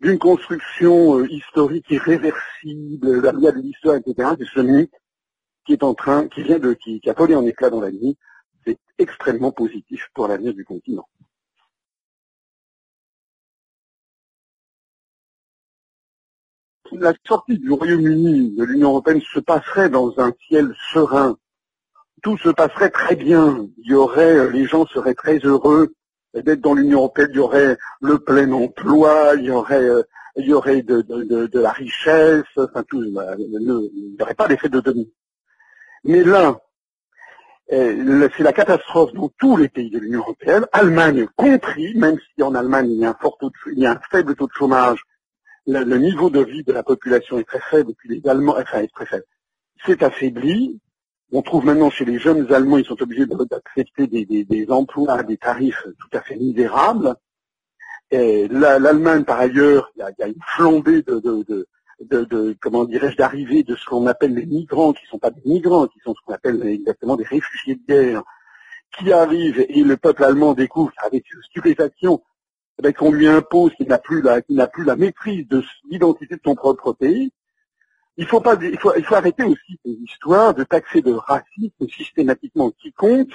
d'une 0.00 0.18
construction 0.18 1.18
euh, 1.18 1.28
historique 1.28 1.90
irréversible, 1.90 3.20
la 3.20 3.32
loi 3.32 3.52
de 3.52 3.60
l'histoire, 3.60 3.96
etc. 3.96 4.30
C'est 4.38 4.46
ce 4.46 4.60
mythe 4.60 4.94
qui 5.66 5.72
est 5.72 5.82
en 5.82 5.94
train, 5.94 6.28
qui 6.28 6.42
vient 6.42 6.58
de, 6.58 6.72
qui, 6.72 7.00
a 7.06 7.12
volé 7.12 7.34
en 7.34 7.44
éclat 7.44 7.70
dans 7.70 7.80
la 7.80 7.90
nuit, 7.90 8.16
c'est 8.64 8.78
extrêmement 8.98 9.52
positif 9.52 10.08
pour 10.14 10.28
l'avenir 10.28 10.54
du 10.54 10.64
continent. 10.64 11.06
La 16.92 17.12
sortie 17.26 17.58
du 17.58 17.70
Royaume-Uni 17.70 18.56
de 18.56 18.64
l'Union 18.64 18.90
européenne 18.90 19.20
se 19.20 19.40
passerait 19.40 19.90
dans 19.90 20.18
un 20.18 20.32
ciel 20.48 20.74
serein. 20.90 21.36
Tout 22.22 22.38
se 22.38 22.48
passerait 22.48 22.88
très 22.88 23.14
bien. 23.14 23.68
Il 23.76 23.90
y 23.90 23.94
aurait, 23.94 24.50
les 24.50 24.64
gens 24.64 24.86
seraient 24.86 25.14
très 25.14 25.38
heureux 25.40 25.92
d'être 26.34 26.60
dans 26.60 26.74
l'Union 26.74 26.98
européenne. 26.98 27.28
Il 27.30 27.36
y 27.36 27.40
aurait 27.40 27.76
le 28.00 28.18
plein 28.18 28.50
emploi. 28.52 29.32
Il 29.36 29.44
y 29.44 29.50
aurait, 29.50 29.88
il 30.36 30.46
y 30.46 30.52
aurait 30.52 30.82
de, 30.82 31.58
la 31.58 31.72
richesse. 31.72 32.44
Enfin, 32.56 32.82
tout, 32.88 33.02
il 33.02 33.12
n'y 33.12 34.22
aurait 34.22 34.34
pas 34.34 34.48
d'effet 34.48 34.68
de 34.68 34.80
demi. 34.80 35.12
Mais 36.04 36.22
là, 36.22 36.60
euh, 37.72 38.28
c'est 38.36 38.42
la 38.42 38.52
catastrophe 38.52 39.12
dans 39.12 39.28
tous 39.38 39.56
les 39.56 39.68
pays 39.68 39.90
de 39.90 39.98
l'Union 39.98 40.20
européenne, 40.20 40.64
Allemagne 40.72 41.28
compris, 41.36 41.94
même 41.96 42.16
si 42.18 42.42
en 42.42 42.54
Allemagne 42.54 42.90
il 42.90 42.98
y 42.98 43.04
a 43.04 43.10
un, 43.10 43.14
fort 43.20 43.36
taux 43.38 43.50
il 43.72 43.80
y 43.80 43.86
a 43.86 43.92
un 43.92 44.00
faible 44.10 44.34
taux 44.36 44.46
de 44.46 44.52
chômage, 44.52 45.04
le, 45.66 45.98
niveau 45.98 46.30
de 46.30 46.40
vie 46.40 46.64
de 46.64 46.72
la 46.72 46.82
population 46.82 47.38
est 47.38 47.44
très 47.44 47.60
faible, 47.60 47.92
puis 47.98 48.08
les 48.08 48.30
Allemands, 48.30 48.56
enfin 48.58 48.80
est 48.80 48.92
très 48.92 49.04
faible. 49.04 49.24
C'est 49.84 50.02
affaibli. 50.02 50.80
On 51.32 51.42
trouve 51.42 51.66
maintenant 51.66 51.90
chez 51.90 52.04
les 52.04 52.18
jeunes 52.18 52.50
Allemands, 52.52 52.78
ils 52.78 52.86
sont 52.86 53.02
obligés 53.02 53.26
d'accepter 53.26 54.06
des, 54.06 54.24
des, 54.24 54.44
des, 54.44 54.70
emplois 54.70 55.22
des 55.22 55.36
tarifs 55.36 55.86
tout 55.98 56.16
à 56.16 56.22
fait 56.22 56.36
misérables. 56.36 57.14
L'Allemagne, 58.10 59.24
par 59.24 59.38
ailleurs, 59.38 59.90
il 59.96 60.02
y, 60.02 60.20
y 60.20 60.24
a, 60.24 60.28
une 60.28 60.42
flambée 60.56 61.02
de, 61.02 61.18
de, 61.20 61.42
de 61.42 61.66
de, 62.00 62.56
comment 62.60 62.84
dirais-je, 62.84 63.16
d'arrivée 63.16 63.62
de 63.62 63.74
ce 63.74 63.84
qu'on 63.86 64.06
appelle 64.06 64.34
les 64.34 64.46
migrants, 64.46 64.92
qui 64.92 65.04
ne 65.04 65.08
sont 65.08 65.18
pas 65.18 65.30
des 65.30 65.42
migrants, 65.44 65.86
qui 65.86 65.98
sont 66.00 66.14
ce 66.14 66.20
qu'on 66.24 66.34
appelle 66.34 66.64
exactement 66.66 67.16
des 67.16 67.24
réfugiés 67.24 67.74
de 67.74 67.82
guerre, 67.86 68.22
qui 68.96 69.12
arrivent 69.12 69.64
et 69.68 69.82
le 69.82 69.96
peuple 69.96 70.24
allemand 70.24 70.54
découvre 70.54 70.92
avec 71.02 71.24
stupéfaction 71.50 72.22
eh 72.82 72.92
qu'on 72.92 73.10
lui 73.10 73.26
impose 73.26 73.74
qu'il 73.74 73.88
n'a 73.88 73.98
plus 73.98 74.22
la, 74.22 74.40
qu'il 74.40 74.56
n'a 74.56 74.68
plus 74.68 74.84
la 74.84 74.94
maîtrise 74.94 75.46
de 75.48 75.62
l'identité 75.90 76.36
de 76.36 76.40
son 76.44 76.54
propre 76.54 76.92
pays. 76.92 77.32
Il 78.20 78.26
faut 78.26 78.40
pas, 78.40 78.56
il 78.60 78.76
faut, 78.78 78.90
arrêter 79.14 79.44
aussi 79.44 79.78
ces 79.84 79.92
histoires 79.92 80.52
de 80.52 80.64
taxer 80.64 81.02
de 81.02 81.12
racisme 81.12 81.88
systématiquement 81.88 82.72
quiconque 82.72 83.30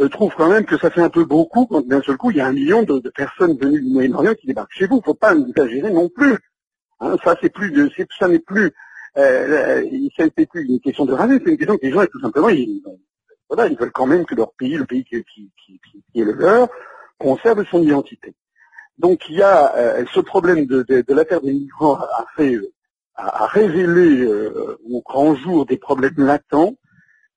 euh, 0.00 0.08
trouve 0.08 0.34
quand 0.36 0.50
même 0.50 0.66
que 0.66 0.76
ça 0.76 0.90
fait 0.90 1.00
un 1.00 1.08
peu 1.08 1.24
beaucoup 1.24 1.64
quand 1.64 1.86
d'un 1.86 2.02
seul 2.02 2.18
coup 2.18 2.30
il 2.30 2.36
y 2.36 2.40
a 2.40 2.46
un 2.46 2.52
million 2.52 2.82
de, 2.82 2.98
personnes 3.08 3.56
venues 3.56 3.80
du 3.80 3.88
Moyen-Orient 3.88 4.34
qui 4.34 4.46
débarquent 4.46 4.74
chez 4.74 4.86
vous. 4.86 4.96
Il 4.96 4.98
ne 4.98 5.04
faut 5.04 5.14
pas 5.14 5.34
exagérer 5.34 5.90
non 5.90 6.10
plus. 6.10 6.36
Ça, 7.22 7.34
plus 7.36 7.72
n'est 7.72 8.38
plus, 8.40 8.72
euh, 9.16 9.82
une 9.90 10.80
question 10.80 11.06
de 11.06 11.12
racisme, 11.12 11.40
c'est 11.44 11.50
une 11.52 11.56
question 11.56 11.78
que 11.78 11.86
les 11.86 11.92
gens, 11.92 12.04
tout 12.06 12.20
simplement, 12.20 12.48
ils, 12.50 12.82
veulent 13.50 13.92
quand 13.92 14.06
même 14.06 14.26
que 14.26 14.34
leur 14.34 14.52
pays, 14.52 14.76
le 14.76 14.84
pays 14.84 15.04
qui, 15.04 15.22
est 16.14 16.24
le 16.24 16.32
leur, 16.32 16.68
conserve 17.18 17.64
son 17.70 17.82
identité. 17.82 18.34
Donc 18.98 19.28
il 19.28 19.36
y 19.36 19.42
a 19.42 19.74
euh, 19.76 20.04
ce 20.12 20.20
problème 20.20 20.66
de, 20.66 20.82
de, 20.82 21.00
de 21.00 21.14
l'affaire 21.14 21.40
des 21.40 21.52
migrants 21.52 21.94
a 21.94 22.26
fait 22.36 22.58
a, 23.16 23.46
révélé 23.46 24.24
euh, 24.24 24.78
au 24.88 25.02
grand 25.02 25.34
jour 25.34 25.66
des 25.66 25.76
problèmes 25.76 26.18
latents. 26.18 26.74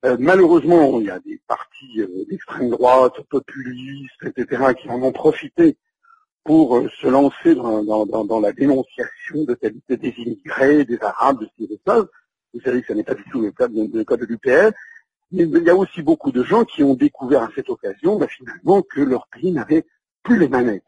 Euh, 0.04 0.16
malheureusement, 0.18 1.00
il 1.00 1.06
y 1.06 1.10
a 1.10 1.18
des 1.20 1.40
partis 1.46 2.02
d'extrême 2.28 2.70
droite, 2.70 3.20
populistes, 3.28 4.24
etc., 4.24 4.74
qui 4.80 4.88
en 4.88 5.02
ont 5.02 5.12
profité 5.12 5.76
pour 6.44 6.78
euh, 6.78 6.88
se 7.00 7.06
lancer 7.06 7.54
dans, 7.54 7.82
dans, 7.82 8.24
dans, 8.24 8.40
la 8.40 8.52
dénonciation 8.52 9.44
de 9.44 9.54
qualité 9.54 9.96
des 9.96 10.14
immigrés, 10.16 10.84
des 10.84 10.98
Arabes, 11.02 11.40
de 11.40 11.48
ces 11.58 11.80
choses. 11.86 12.08
Vous 12.54 12.60
savez 12.60 12.80
que 12.80 12.88
ce 12.88 12.92
n'est 12.94 13.04
pas 13.04 13.14
du 13.14 13.24
tout 13.24 13.40
le 13.40 13.52
cas 13.52 13.68
de, 13.68 13.82
le 13.92 14.04
de 14.04 14.24
l'UPR. 14.24 14.74
Mais 15.30 15.42
il 15.42 15.62
y 15.62 15.70
a 15.70 15.76
aussi 15.76 16.00
beaucoup 16.00 16.32
de 16.32 16.42
gens 16.42 16.64
qui 16.64 16.82
ont 16.82 16.94
découvert 16.94 17.42
à 17.42 17.50
cette 17.54 17.68
occasion, 17.68 18.18
bah, 18.18 18.28
finalement, 18.28 18.80
que 18.82 19.02
leur 19.02 19.26
pays 19.26 19.52
n'avait 19.52 19.84
plus 20.22 20.38
les 20.38 20.48
manettes. 20.48 20.84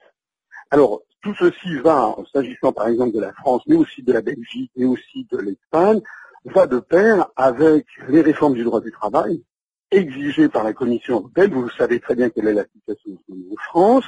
Alors, 0.71 1.03
tout 1.23 1.35
ceci 1.35 1.77
va, 1.79 2.15
s'agissant 2.33 2.73
par 2.73 2.89
exemple 2.89 3.13
de 3.13 3.21
la 3.21 3.33
France, 3.33 3.63
mais 3.67 3.77
aussi 3.77 4.03
de 4.03 4.13
la 4.13 4.23
Belgique, 4.23 4.71
mais 4.77 4.87
aussi 4.87 5.27
de 5.31 5.39
l'Espagne, 5.39 6.01
va 6.45 6.67
de 6.67 6.79
pair 6.79 7.29
avec 7.37 7.87
les 8.09 8.23
réformes 8.23 8.55
du 8.55 8.65
droit 8.65 8.81
du 8.81 8.91
travail 8.91 9.43
exigées 9.91 10.49
par 10.49 10.65
la 10.65 10.73
Commission 10.73 11.17
européenne. 11.17 11.53
Vous 11.53 11.71
savez 11.71 12.01
très 12.01 12.15
bien 12.15 12.31
quelle 12.31 12.49
est 12.49 12.55
la 12.55 12.65
situation 12.65 13.19
en 13.31 13.57
France. 13.69 14.05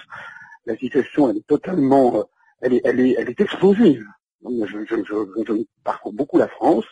La 0.66 0.76
situation, 0.76 1.28
elle 1.28 1.38
est 1.38 1.46
totalement, 1.46 2.16
euh, 2.16 2.22
elle 2.60 2.74
est, 2.74 2.80
elle 2.84 3.00
est, 3.00 3.16
elle 3.18 3.28
est 3.28 3.40
explosive. 3.40 4.06
Je, 4.44 4.84
je, 4.88 4.96
je, 5.04 5.64
parcours 5.84 6.12
beaucoup 6.12 6.38
la 6.38 6.48
France. 6.48 6.84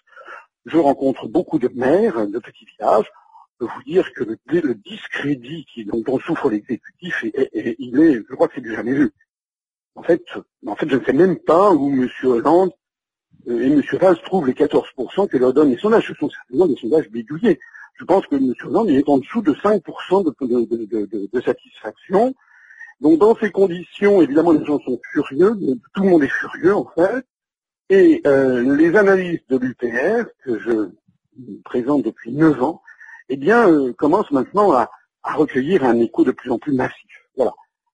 Je 0.66 0.76
rencontre 0.76 1.28
beaucoup 1.28 1.58
de 1.58 1.68
maires 1.68 2.26
de 2.26 2.38
petits 2.38 2.66
villages. 2.66 3.06
Je 3.52 3.66
peux 3.66 3.72
vous 3.72 3.82
dire 3.84 4.12
que 4.12 4.24
le, 4.24 4.74
discrédit 4.74 5.66
dont 5.86 6.02
on 6.08 6.18
souffre 6.18 6.50
l'exécutif, 6.50 7.24
il 7.24 8.00
est, 8.00 8.22
je 8.28 8.34
crois 8.34 8.48
que 8.48 8.54
c'est 8.56 8.60
du 8.60 8.74
jamais 8.74 8.92
vu. 8.92 9.12
En 9.94 10.02
fait, 10.02 10.22
en 10.66 10.76
fait, 10.76 10.88
je 10.88 10.96
ne 10.96 11.04
sais 11.04 11.12
même 11.12 11.38
pas 11.38 11.72
où 11.72 11.90
M. 11.90 12.08
Hollande 12.24 12.70
euh, 13.48 13.60
et 13.60 13.66
M. 13.66 13.82
Valls 14.00 14.20
trouvent 14.24 14.46
les 14.46 14.54
14% 14.54 15.28
que 15.28 15.36
leur 15.36 15.52
donnent 15.52 15.70
les 15.70 15.78
sondages. 15.78 16.06
Ce 16.08 16.14
sont 16.14 16.30
certainement 16.30 16.66
des 16.66 16.76
sondages 16.76 17.08
bidouillés. 17.10 17.58
Je 17.94 18.04
pense 18.04 18.26
que 18.26 18.36
M. 18.36 18.54
Hollande 18.64 18.90
est 18.90 19.08
en 19.08 19.18
dessous 19.18 19.42
de 19.42 19.52
5% 19.52 20.24
de, 20.24 21.40
satisfaction. 21.40 22.34
Donc 23.00 23.18
dans 23.18 23.36
ces 23.36 23.50
conditions, 23.50 24.22
évidemment, 24.22 24.52
les 24.52 24.64
gens 24.64 24.78
sont 24.80 25.00
furieux, 25.12 25.58
tout 25.94 26.02
le 26.02 26.08
monde 26.08 26.22
est 26.22 26.28
furieux 26.28 26.74
en 26.74 26.86
fait, 26.94 27.24
et 27.88 28.22
euh, 28.26 28.76
les 28.76 28.96
analyses 28.96 29.40
de 29.48 29.56
l'UPR, 29.56 30.26
que 30.44 30.58
je 30.58 30.90
présente 31.64 32.04
depuis 32.04 32.32
9 32.32 32.62
ans, 32.62 32.82
eh 33.28 33.36
bien, 33.36 33.68
euh, 33.68 33.92
commencent 33.92 34.30
maintenant 34.30 34.72
à, 34.72 34.90
recueillir 35.22 35.84
un 35.84 35.98
écho 35.98 36.24
de 36.24 36.30
plus 36.30 36.50
en 36.50 36.58
plus 36.58 36.72
massif. 36.72 37.19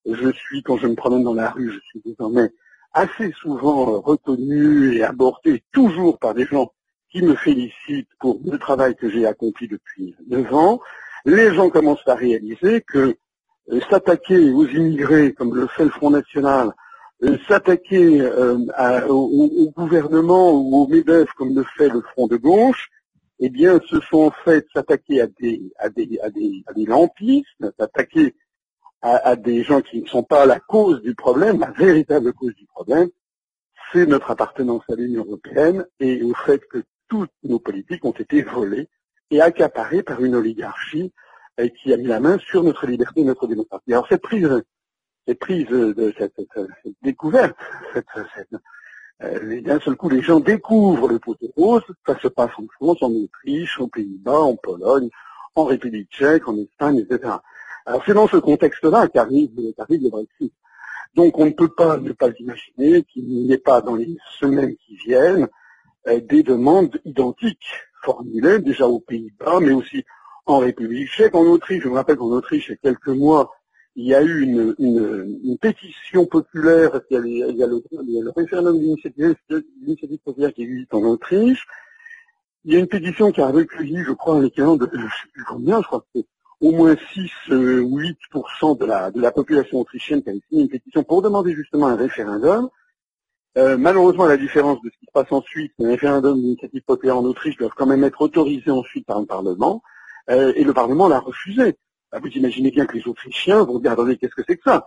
Je 0.08 0.30
suis, 0.32 0.62
quand 0.62 0.76
je 0.76 0.86
me 0.86 0.94
promène 0.94 1.25
dans 1.25 1.34
la 1.34 1.50
rue, 1.50 1.72
je 1.72 1.80
suis 1.80 2.00
désormais 2.04 2.50
assez 2.92 3.32
souvent 3.32 3.94
euh, 3.94 3.98
reconnu 3.98 4.94
et 4.94 5.02
abordé 5.02 5.62
toujours 5.72 6.18
par 6.18 6.34
des 6.34 6.46
gens 6.46 6.72
qui 7.10 7.22
me 7.22 7.34
félicitent 7.34 8.08
pour 8.20 8.40
le 8.44 8.58
travail 8.58 8.94
que 8.94 9.08
j'ai 9.08 9.26
accompli 9.26 9.68
depuis 9.68 10.14
neuf 10.28 10.52
ans. 10.52 10.80
Les 11.25 11.54
gens 11.54 11.70
commencent 11.70 12.06
à 12.06 12.14
réaliser 12.14 12.82
que 12.82 13.16
euh, 13.70 13.80
s'attaquer 13.90 14.50
aux 14.50 14.66
immigrés, 14.66 15.32
comme 15.32 15.54
le 15.54 15.66
fait 15.66 15.84
le 15.84 15.90
Front 15.90 16.10
National, 16.10 16.72
euh, 17.22 17.36
s'attaquer 17.48 18.22
au, 19.08 19.72
gouvernement 19.76 20.52
ou 20.52 20.82
au 20.82 20.86
MEDEF, 20.86 21.28
comme 21.36 21.54
le 21.54 21.64
fait 21.76 21.88
le 21.88 22.00
Front 22.12 22.28
de 22.28 22.36
gauche, 22.36 22.90
eh 23.40 23.50
bien, 23.50 23.80
ce 23.88 24.00
sont 24.00 24.22
en 24.22 24.30
fait 24.30 24.66
s'attaquer 24.72 25.20
à 25.20 25.26
des, 25.26 25.62
à 25.78 25.90
des, 25.90 26.18
à 26.22 26.30
des, 26.30 26.62
à 26.66 26.72
des 26.72 26.86
lampistes, 26.86 27.64
s'attaquer 27.78 28.34
à, 29.06 29.36
des 29.36 29.62
gens 29.62 29.82
qui 29.82 30.02
ne 30.02 30.06
sont 30.08 30.25
pas 30.25 30.46
la 30.46 30.58
cause 30.58 31.00
du 31.02 31.14
problème, 31.14 31.60
la 31.60 31.70
véritable 31.70 32.32
cause 32.32 32.54
du 32.54 32.66
problème, 32.66 33.08
c'est 33.92 34.06
notre 34.06 34.32
appartenance 34.32 34.82
à 34.90 34.96
l'Union 34.96 35.25
européenne 35.25 35.86
et 36.00 36.22
au 36.25 36.34
fait 36.34 36.60
que 36.66 36.82
toutes 37.08 37.30
nos 37.44 37.60
politiques 37.60 38.04
ont 38.04 38.10
été 38.12 38.42
volées 38.42 38.88
et 39.30 39.40
accaparées 39.40 40.02
par 40.02 40.25
une 40.25 40.34
oligarchie 40.34 41.12
euh, 41.60 41.68
qui 41.68 41.92
a 41.92 41.96
mis 41.96 42.06
la 42.06 42.18
main 42.18 42.38
sur 42.38 42.64
notre 42.64 42.86
liberté 42.86 43.20
et 43.20 43.25
notre 43.25 43.46
démocratie. 43.46 43.92
Alors 43.92 44.08
cette 44.08 44.22
prise, 44.22 44.50
cette 45.26 45.38
prise 45.38 45.68
de 45.68 46.12
cette, 46.18 46.34
découverte, 47.02 47.56
euh, 49.22 49.60
d'un 49.60 49.78
seul 49.80 49.94
coup 49.94 50.08
les 50.08 50.20
gens 50.20 50.40
découvrent 50.40 51.08
le 51.08 51.20
poteau 51.20 51.52
rose, 51.56 51.84
ça 52.04 52.18
se 52.18 52.26
passe 52.26 52.50
en 52.58 52.66
France, 52.75 53.02
en 53.02 53.12
Autriche, 53.12 53.78
aux 53.78 53.88
Pays-Bas, 53.88 54.40
en 54.40 54.56
Pologne, 54.56 55.10
en 55.54 55.64
République 55.64 56.10
tchèque, 56.10 56.48
en 56.48 56.58
Espagne, 56.58 56.98
etc. 56.98 57.36
Alors 57.87 58.02
c'est 58.05 58.14
dans 58.14 58.26
ce 58.26 58.37
contexte-là 58.37 59.07
qu'arrive, 59.07 59.50
le 59.57 60.11
Brexit. 60.11 60.52
Donc 61.14 61.38
on 61.38 61.47
ne 61.47 61.50
peut 61.50 61.69
pas 61.69 61.97
ne 61.97 62.12
pas 62.12 62.28
imaginer 62.38 63.05
qu'il 63.05 63.26
n'y 63.26 63.52
ait 63.52 63.59
pas 63.59 63.81
dans 63.81 63.95
les 63.95 64.16
semaines 64.40 64.76
qui 64.76 64.97
viennent 64.97 65.49
euh, 66.09 66.21
des 66.21 66.43
demandes 66.43 67.00
identiques 67.05 67.69
formulées 68.02 68.59
déjà 68.59 68.87
aux 68.88 69.00
Pays-Bas, 69.00 69.61
mais 69.61 69.73
aussi 69.73 70.05
en 70.47 70.59
République 70.59 71.09
tchèque, 71.09 71.35
en 71.35 71.45
Autriche. 71.45 71.85
Je 71.85 71.88
me 71.88 71.95
rappelle 71.95 72.16
qu'en 72.16 72.26
Autriche, 72.26 72.69
il 72.69 72.73
y 72.73 72.75
a 72.75 72.76
quelques 72.76 73.09
mois, 73.09 73.52
il 73.95 74.07
y 74.07 74.14
a 74.14 74.23
eu 74.23 74.43
une, 74.43 75.59
pétition 75.59 76.26
populaire, 76.26 77.00
il 77.11 77.38
y 77.38 77.62
a, 77.62 77.66
le, 77.66 78.31
référendum 78.31 78.78
d'initiative 78.78 79.37
populaire 80.25 80.52
qui 80.52 80.62
existe 80.62 80.93
en 80.93 81.02
Autriche. 81.02 81.66
Il 82.64 82.75
y 82.75 82.76
a 82.76 82.81
une 82.81 82.88
pétition 82.88 83.31
qui 83.31 83.40
a 83.40 83.47
recueilli, 83.47 84.02
je 84.05 84.12
crois, 84.12 84.40
l'équivalent 84.43 84.76
de, 84.76 84.88
je 84.93 84.99
sais 84.99 85.28
plus 85.33 85.45
combien, 85.45 85.81
je 85.81 85.87
crois 85.87 86.00
que 86.00 86.07
c'est 86.16 86.26
au 86.60 86.72
moins 86.72 86.96
6 87.12 87.30
ou 87.50 88.00
8% 88.00 88.78
de 88.78 88.86
la, 88.86 89.10
de 89.10 89.20
la 89.20 89.30
population 89.30 89.80
autrichienne 89.80 90.22
qui 90.22 90.30
a 90.30 90.32
signé 90.48 90.62
une 90.62 90.68
pétition 90.68 91.02
pour 91.04 91.22
demander 91.22 91.54
justement 91.54 91.88
un 91.88 91.96
référendum. 91.96 92.68
Euh, 93.58 93.76
malheureusement, 93.78 94.25
à 94.25 94.28
la 94.28 94.36
différence 94.36 94.80
de 94.82 94.90
ce 94.90 94.98
qui 94.98 95.06
se 95.06 95.12
passe 95.12 95.32
ensuite, 95.32 95.72
les 95.78 95.88
référendums 95.88 96.38
d'initiative 96.38 96.82
populaire 96.82 97.16
en 97.16 97.25
Autriche 97.25 97.56
doivent 97.56 97.72
quand 97.75 97.86
même 97.86 98.04
être 98.04 98.20
autorisés 98.20 98.70
ensuite 98.70 99.06
par 99.06 99.20
le 99.20 99.26
Parlement, 99.26 99.82
euh, 100.30 100.52
et 100.56 100.64
le 100.64 100.75
Parlement 100.75 101.08
l'a 101.08 101.20
refusé. 101.20 101.76
Bah, 102.12 102.18
vous 102.22 102.28
imaginez 102.28 102.70
bien 102.70 102.86
que 102.86 102.96
les 102.96 103.08
Autrichiens 103.08 103.64
vont 103.64 103.78
dire, 103.78 103.92
attendez, 103.92 104.18
qu'est-ce 104.18 104.34
que 104.34 104.42
c'est 104.46 104.56
que 104.56 104.70
ça? 104.70 104.86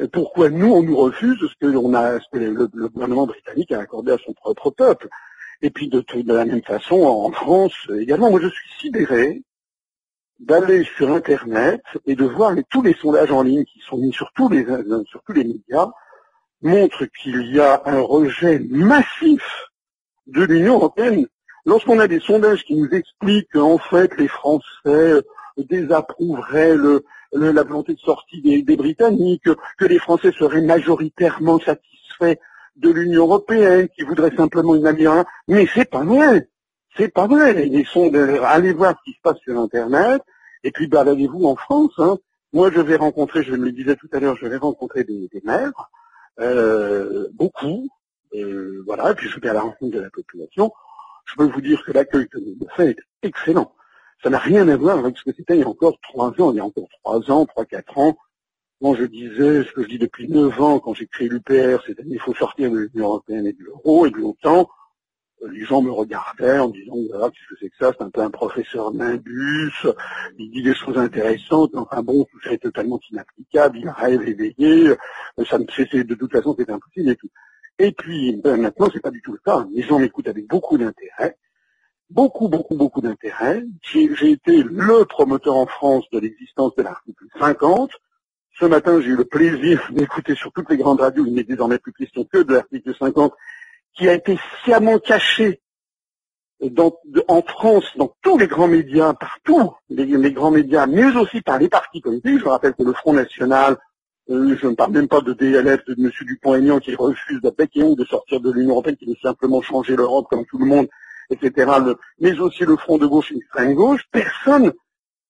Euh, 0.00 0.08
Pourquoi 0.12 0.50
nous, 0.50 0.72
on 0.72 0.82
nous 0.82 0.96
refuse 0.96 1.38
ce 1.38 1.54
que, 1.60 1.94
a, 1.94 2.20
ce 2.20 2.26
que 2.32 2.38
le, 2.38 2.88
gouvernement 2.88 3.26
britannique 3.26 3.70
a 3.72 3.78
accordé 3.78 4.12
à 4.12 4.18
son 4.18 4.32
propre 4.32 4.70
peuple? 4.70 5.08
Et 5.62 5.70
puis 5.70 5.88
de, 5.88 6.00
de 6.00 6.32
la 6.32 6.44
même 6.44 6.62
façon, 6.62 7.02
en 7.02 7.30
France 7.30 7.74
également, 7.98 8.30
moi 8.30 8.40
je 8.40 8.48
suis 8.48 8.70
sidéré 8.80 9.42
d'aller 10.40 10.84
sur 10.96 11.10
Internet 11.10 11.82
et 12.06 12.16
de 12.16 12.24
voir 12.24 12.54
tous 12.70 12.82
les 12.82 12.94
sondages 12.94 13.30
en 13.30 13.42
ligne 13.42 13.64
qui 13.64 13.80
sont 13.80 13.98
mis 13.98 14.12
sur 14.12 14.30
tous 14.34 14.48
les, 14.48 14.64
sur 15.06 15.22
tous 15.22 15.32
les 15.32 15.44
médias 15.44 15.90
montrent 16.62 17.06
qu'il 17.06 17.54
y 17.54 17.60
a 17.60 17.82
un 17.84 18.00
rejet 18.00 18.58
massif 18.70 19.42
de 20.26 20.42
l'Union 20.42 20.74
européenne. 20.74 21.26
Lorsqu'on 21.66 21.98
a 21.98 22.08
des 22.08 22.20
sondages 22.20 22.64
qui 22.64 22.74
nous 22.74 22.88
expliquent 22.88 23.52
qu'en 23.52 23.78
fait 23.78 24.16
les 24.16 24.28
Français 24.28 25.20
désapprouveraient 25.58 26.74
le, 26.74 27.04
la 27.32 27.62
volonté 27.62 27.94
de 27.94 27.98
sortie 27.98 28.40
des, 28.40 28.62
des, 28.62 28.76
Britanniques, 28.76 29.48
que 29.78 29.84
les 29.84 29.98
Français 29.98 30.32
seraient 30.32 30.62
majoritairement 30.62 31.58
satisfaits 31.60 32.38
de 32.76 32.90
l'Union 32.90 33.24
européenne, 33.24 33.88
qui 33.88 34.02
voudraient 34.02 34.34
simplement 34.34 34.74
une 34.74 34.86
amélioration, 34.86 35.28
mais 35.48 35.68
c'est 35.74 35.90
pas 35.90 36.02
vrai. 36.02 36.48
C'est 36.96 37.12
pas 37.12 37.26
vrai. 37.26 37.52
Les 37.52 37.84
sondages, 37.84 38.40
allez 38.44 38.72
voir 38.72 38.94
ce 38.98 39.10
qui 39.10 39.16
se 39.16 39.20
passe 39.22 39.38
sur 39.38 39.58
Internet, 39.58 40.22
et 40.64 40.70
puis 40.70 40.86
baladez-vous 40.86 41.44
en 41.44 41.56
France. 41.56 41.92
Hein. 41.98 42.18
Moi, 42.52 42.70
je 42.72 42.80
vais 42.80 42.96
rencontrer, 42.96 43.42
je 43.42 43.54
le 43.54 43.72
disais 43.72 43.96
tout 43.96 44.08
à 44.12 44.20
l'heure, 44.20 44.36
je 44.36 44.46
vais 44.46 44.56
rencontrer 44.56 45.04
des, 45.04 45.28
des 45.28 45.40
maires, 45.44 45.90
euh, 46.40 47.28
beaucoup, 47.32 47.88
euh, 48.34 48.82
voilà, 48.86 49.12
et 49.12 49.14
puis 49.14 49.28
je 49.28 49.38
vais 49.38 49.48
à 49.48 49.54
la 49.54 49.60
rencontre 49.60 49.96
de 49.96 50.00
la 50.00 50.10
population. 50.10 50.72
Je 51.26 51.36
peux 51.36 51.44
vous 51.44 51.60
dire 51.60 51.82
que 51.84 51.92
l'accueil 51.92 52.28
que 52.28 52.38
nous 52.38 52.66
fait 52.76 52.90
est 52.90 52.96
excellent. 53.22 53.72
Ça 54.22 54.30
n'a 54.30 54.38
rien 54.38 54.68
à 54.68 54.76
voir 54.76 54.98
avec 54.98 55.16
ce 55.16 55.24
que 55.24 55.32
c'était 55.34 55.56
il 55.56 55.60
y 55.60 55.64
a 55.64 55.68
encore 55.68 55.98
trois 56.02 56.28
ans, 56.40 56.50
il 56.52 56.56
y 56.56 56.60
a 56.60 56.64
encore 56.64 56.88
trois 57.02 57.30
ans, 57.30 57.46
trois, 57.46 57.64
quatre 57.64 57.96
ans, 57.98 58.18
quand 58.82 58.94
je 58.94 59.04
disais 59.04 59.64
ce 59.64 59.72
que 59.72 59.82
je 59.82 59.88
dis 59.88 59.98
depuis 59.98 60.28
neuf 60.28 60.60
ans, 60.60 60.80
quand 60.80 60.94
j'ai 60.94 61.06
créé 61.06 61.28
l'UPR, 61.28 61.82
c'est-à-dire 61.86 62.04
qu'il 62.04 62.20
faut 62.20 62.34
sortir 62.34 62.70
de 62.70 62.78
l'Union 62.78 63.08
européenne 63.08 63.46
et 63.46 63.52
de 63.52 63.62
l'euro, 63.62 64.06
et 64.06 64.10
de 64.10 64.16
l'OTAN, 64.16 64.68
les 65.48 65.64
gens 65.64 65.82
me 65.82 65.90
regardaient 65.90 66.58
en 66.58 66.68
disant 66.68 66.96
voilà 67.10 67.30
qu'est-ce 67.30 67.54
que 67.54 67.60
c'est 67.60 67.70
que 67.70 67.76
ça 67.78 67.92
c'est 67.96 68.04
un 68.04 68.10
peu 68.10 68.20
un 68.20 68.30
professeur 68.30 68.92
nimbus 68.92 69.86
il 70.38 70.50
dit 70.50 70.62
des 70.62 70.74
choses 70.74 70.98
intéressantes 70.98 71.74
enfin 71.74 72.02
bon 72.02 72.24
tout 72.24 72.40
ça 72.42 72.52
est 72.52 72.58
totalement 72.58 73.00
inapplicable 73.10 73.78
il 73.78 73.88
rêve 73.88 74.22
éveillé 74.28 74.94
ça 75.48 75.58
me 75.58 75.64
c'est 75.70 76.04
de 76.04 76.14
toute 76.14 76.32
façon 76.32 76.54
c'est 76.58 76.70
impossible 76.70 77.10
et 77.10 77.16
tout. 77.16 77.30
Et 77.78 77.92
puis 77.92 78.36
ben, 78.36 78.60
maintenant 78.60 78.88
c'est 78.92 79.00
pas 79.00 79.10
du 79.10 79.22
tout 79.22 79.32
le 79.32 79.40
cas 79.44 79.66
les 79.72 79.82
gens 79.82 79.98
m'écoutent 79.98 80.28
avec 80.28 80.46
beaucoup 80.46 80.76
d'intérêt 80.76 81.36
beaucoup 82.10 82.48
beaucoup 82.48 82.76
beaucoup 82.76 83.00
d'intérêt. 83.00 83.62
J'ai 83.82 84.30
été 84.30 84.62
le 84.62 85.04
promoteur 85.04 85.56
en 85.56 85.66
France 85.66 86.04
de 86.12 86.18
l'existence 86.18 86.74
de 86.74 86.82
l'article 86.82 87.24
50 87.38 87.90
ce 88.60 88.66
matin, 88.66 89.00
j'ai 89.00 89.08
eu 89.08 89.16
le 89.16 89.24
plaisir 89.24 89.88
d'écouter 89.90 90.34
sur 90.34 90.52
toutes 90.52 90.68
les 90.68 90.76
grandes 90.76 91.00
radios, 91.00 91.24
il 91.24 91.32
n'est 91.32 91.44
désormais 91.44 91.78
plus 91.78 91.94
question 91.94 92.24
que 92.24 92.42
de 92.42 92.54
l'article 92.54 92.94
50, 92.94 93.32
qui 93.94 94.08
a 94.08 94.14
été 94.14 94.38
sciemment 94.62 94.98
caché 94.98 95.60
en 97.28 97.42
France, 97.42 97.84
dans 97.96 98.14
tous 98.22 98.38
les 98.38 98.46
grands 98.46 98.68
médias, 98.68 99.14
partout, 99.14 99.72
les, 99.88 100.32
grands 100.32 100.50
médias, 100.50 100.86
mais 100.86 101.16
aussi 101.16 101.40
par 101.40 101.58
les 101.58 101.68
partis 101.68 102.00
politiques. 102.00 102.38
Je 102.38 102.44
rappelle 102.44 102.74
que 102.74 102.82
le 102.82 102.92
Front 102.92 103.14
National, 103.14 103.78
euh, 104.28 104.56
je 104.60 104.66
ne 104.66 104.74
parle 104.74 104.92
même 104.92 105.08
pas 105.08 105.20
de 105.20 105.32
DLF, 105.32 105.84
de 105.86 105.94
M. 105.98 106.10
Dupont-Aignan 106.20 106.78
qui 106.78 106.94
refuse 106.94 107.40
de 107.40 107.50
bec 107.50 107.72
de 107.74 108.04
sortir 108.04 108.40
de 108.40 108.52
l'Union 108.52 108.72
Européenne, 108.72 108.96
qui 108.96 109.06
veut 109.06 109.16
simplement 109.22 109.62
changer 109.62 109.96
l'Europe 109.96 110.26
comme 110.28 110.44
tout 110.46 110.58
le 110.58 110.66
monde, 110.66 110.88
etc. 111.30 111.70
mais 112.18 112.38
aussi 112.38 112.64
le 112.64 112.76
Front 112.76 112.98
de 112.98 113.06
gauche 113.06 113.30
et 113.30 113.34
l'extrême 113.34 113.74
gauche. 113.74 114.02
Personne 114.12 114.72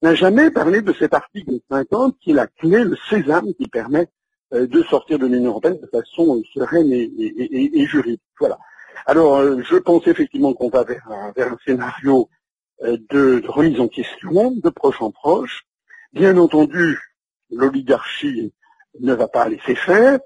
n'a 0.03 0.15
jamais 0.15 0.51
parlé 0.51 0.83
de 0.83 0.93
cet 0.95 1.15
article 1.15 1.61
50 1.71 2.17
qui 2.21 2.31
est 2.33 2.35
la 2.35 2.47
clé, 2.47 2.83
le 2.83 2.97
sésame 3.09 3.55
qui 3.55 3.69
permet 3.69 4.09
de 4.53 4.83
sortir 4.83 5.19
de 5.19 5.27
l'Union 5.27 5.51
européenne 5.51 5.79
de 5.81 5.87
façon 5.87 6.43
sereine 6.53 6.93
et, 6.93 7.87
juridique. 7.87 8.23
Voilà. 8.39 8.59
Alors, 9.07 9.63
je 9.63 9.77
pense 9.77 10.07
effectivement 10.07 10.55
qu'on 10.55 10.69
va 10.69 10.85
vers 10.85 11.07
un, 11.11 11.33
vers 11.37 11.53
un 11.53 11.59
scénario 11.65 12.29
de, 12.83 13.43
remise 13.47 13.81
en 13.81 13.89
question, 13.89 14.53
de 14.53 14.71
proche 14.71 15.01
en 15.03 15.11
proche. 15.11 15.65
Bien 16.13 16.37
entendu, 16.37 16.99
l'oligarchie 17.51 18.53
ne 18.99 19.15
va 19.15 19.29
pas 19.29 19.49
laisser 19.49 19.75
faire. 19.75 20.19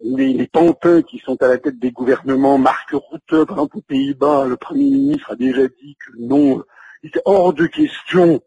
Les, 0.00 0.32
les 0.32 0.48
pantins 0.48 1.02
qui 1.02 1.18
sont 1.18 1.40
à 1.42 1.48
la 1.48 1.58
tête 1.58 1.78
des 1.78 1.92
gouvernements, 1.92 2.58
Marc 2.58 2.90
Rutte, 2.90 3.44
par 3.46 3.56
exemple, 3.56 3.78
aux 3.78 3.82
Pays-Bas, 3.82 4.46
le 4.46 4.56
Premier 4.56 4.90
ministre 4.90 5.30
a 5.30 5.36
déjà 5.36 5.66
dit 5.68 5.96
que 6.04 6.12
non, 6.18 6.62
il 7.02 7.08
était 7.08 7.22
hors 7.24 7.54
de 7.54 7.66
question 7.66 8.40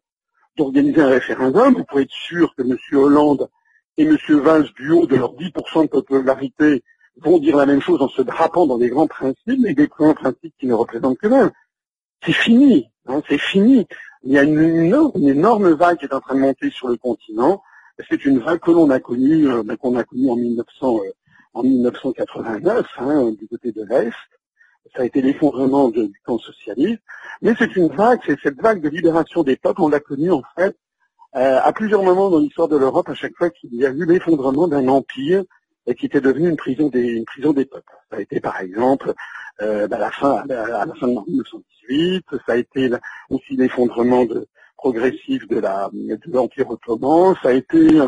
d'organiser 0.57 1.01
un 1.01 1.09
référendum. 1.09 1.73
Vous 1.73 1.85
pouvez 1.85 2.03
être 2.03 2.11
sûr 2.11 2.53
que 2.55 2.61
M. 2.61 2.77
Hollande 2.93 3.49
et 3.97 4.03
M. 4.03 4.17
Valls, 4.41 4.69
du 4.75 4.91
haut 4.91 5.07
de 5.07 5.15
leurs 5.15 5.33
10% 5.35 5.83
de 5.83 5.87
popularité, 5.87 6.83
vont 7.17 7.39
dire 7.39 7.55
la 7.55 7.65
même 7.65 7.81
chose 7.81 8.01
en 8.01 8.09
se 8.09 8.21
drapant 8.21 8.67
dans 8.67 8.77
des 8.77 8.89
grands 8.89 9.07
principes, 9.07 9.59
mais 9.59 9.73
des 9.73 9.87
grands 9.87 10.13
principes 10.13 10.53
qui 10.59 10.67
ne 10.67 10.73
représentent 10.73 11.17
que 11.17 11.27
même. 11.27 11.51
C'est 12.25 12.33
fini, 12.33 12.89
hein, 13.07 13.21
c'est 13.29 13.37
fini. 13.37 13.87
Il 14.23 14.33
y 14.33 14.37
a 14.37 14.43
une, 14.43 14.59
énorme 15.15 15.69
vague 15.73 15.97
qui 15.97 16.05
est 16.05 16.13
en 16.13 16.19
train 16.19 16.35
de 16.35 16.39
monter 16.39 16.69
sur 16.71 16.89
le 16.89 16.97
continent. 16.97 17.61
C'est 18.09 18.25
une 18.25 18.39
vague 18.39 18.59
que 18.59 18.71
l'on 18.71 18.89
a 18.89 18.99
connue, 18.99 19.47
euh, 19.49 19.63
ben, 19.63 19.77
qu'on 19.77 19.95
a 19.95 20.03
connue 20.03 20.29
en, 20.29 20.35
1900, 20.35 20.97
euh, 20.97 21.11
en 21.53 21.63
1989, 21.63 22.85
hein, 22.97 23.31
du 23.31 23.47
côté 23.47 23.71
de 23.71 23.83
l'Est. 23.85 24.11
Ça 24.95 25.03
a 25.03 25.05
été 25.05 25.21
l'effondrement 25.21 25.89
du 25.89 26.11
camp 26.25 26.37
socialiste. 26.37 27.01
Mais 27.41 27.53
c'est 27.57 27.75
une 27.75 27.87
vague, 27.87 28.19
c'est 28.25 28.39
cette 28.41 28.61
vague 28.61 28.81
de 28.81 28.89
libération 28.89 29.43
des 29.43 29.55
peuples, 29.55 29.81
on 29.81 29.89
l'a 29.89 29.99
connue 29.99 30.31
en 30.31 30.43
fait 30.55 30.75
euh, 31.35 31.59
à 31.61 31.73
plusieurs 31.73 32.03
moments 32.03 32.29
dans 32.29 32.39
l'histoire 32.39 32.67
de 32.67 32.77
l'Europe, 32.77 33.09
à 33.09 33.15
chaque 33.15 33.35
fois 33.35 33.49
qu'il 33.49 33.73
y 33.75 33.85
a 33.85 33.89
eu 33.89 34.05
l'effondrement 34.05 34.67
d'un 34.67 34.87
empire 34.87 35.43
et 35.87 35.95
qui 35.95 36.05
était 36.07 36.21
devenu 36.21 36.49
une 36.49 36.55
prison 36.55 36.89
des, 36.89 37.01
une 37.01 37.25
prison 37.25 37.53
des 37.53 37.65
peuples. 37.65 37.93
Ça 38.09 38.17
a 38.17 38.21
été 38.21 38.39
par 38.39 38.59
exemple 38.61 39.13
euh, 39.61 39.87
bah, 39.87 39.97
à, 39.97 39.99
la 39.99 40.11
fin, 40.11 40.37
à 40.49 40.85
la 40.85 40.93
fin 40.99 41.07
de 41.07 41.13
1918, 41.13 42.25
ça 42.45 42.53
a 42.53 42.55
été 42.57 42.89
aussi 43.29 43.55
l'effondrement 43.55 44.25
de, 44.25 44.47
progressif 44.85 45.47
de 45.47 45.59
la 45.59 45.89
de 45.91 46.31
l'Empire 46.31 46.69
ottoman, 46.69 47.35
ça 47.41 47.49
a 47.49 47.53
été, 47.53 47.99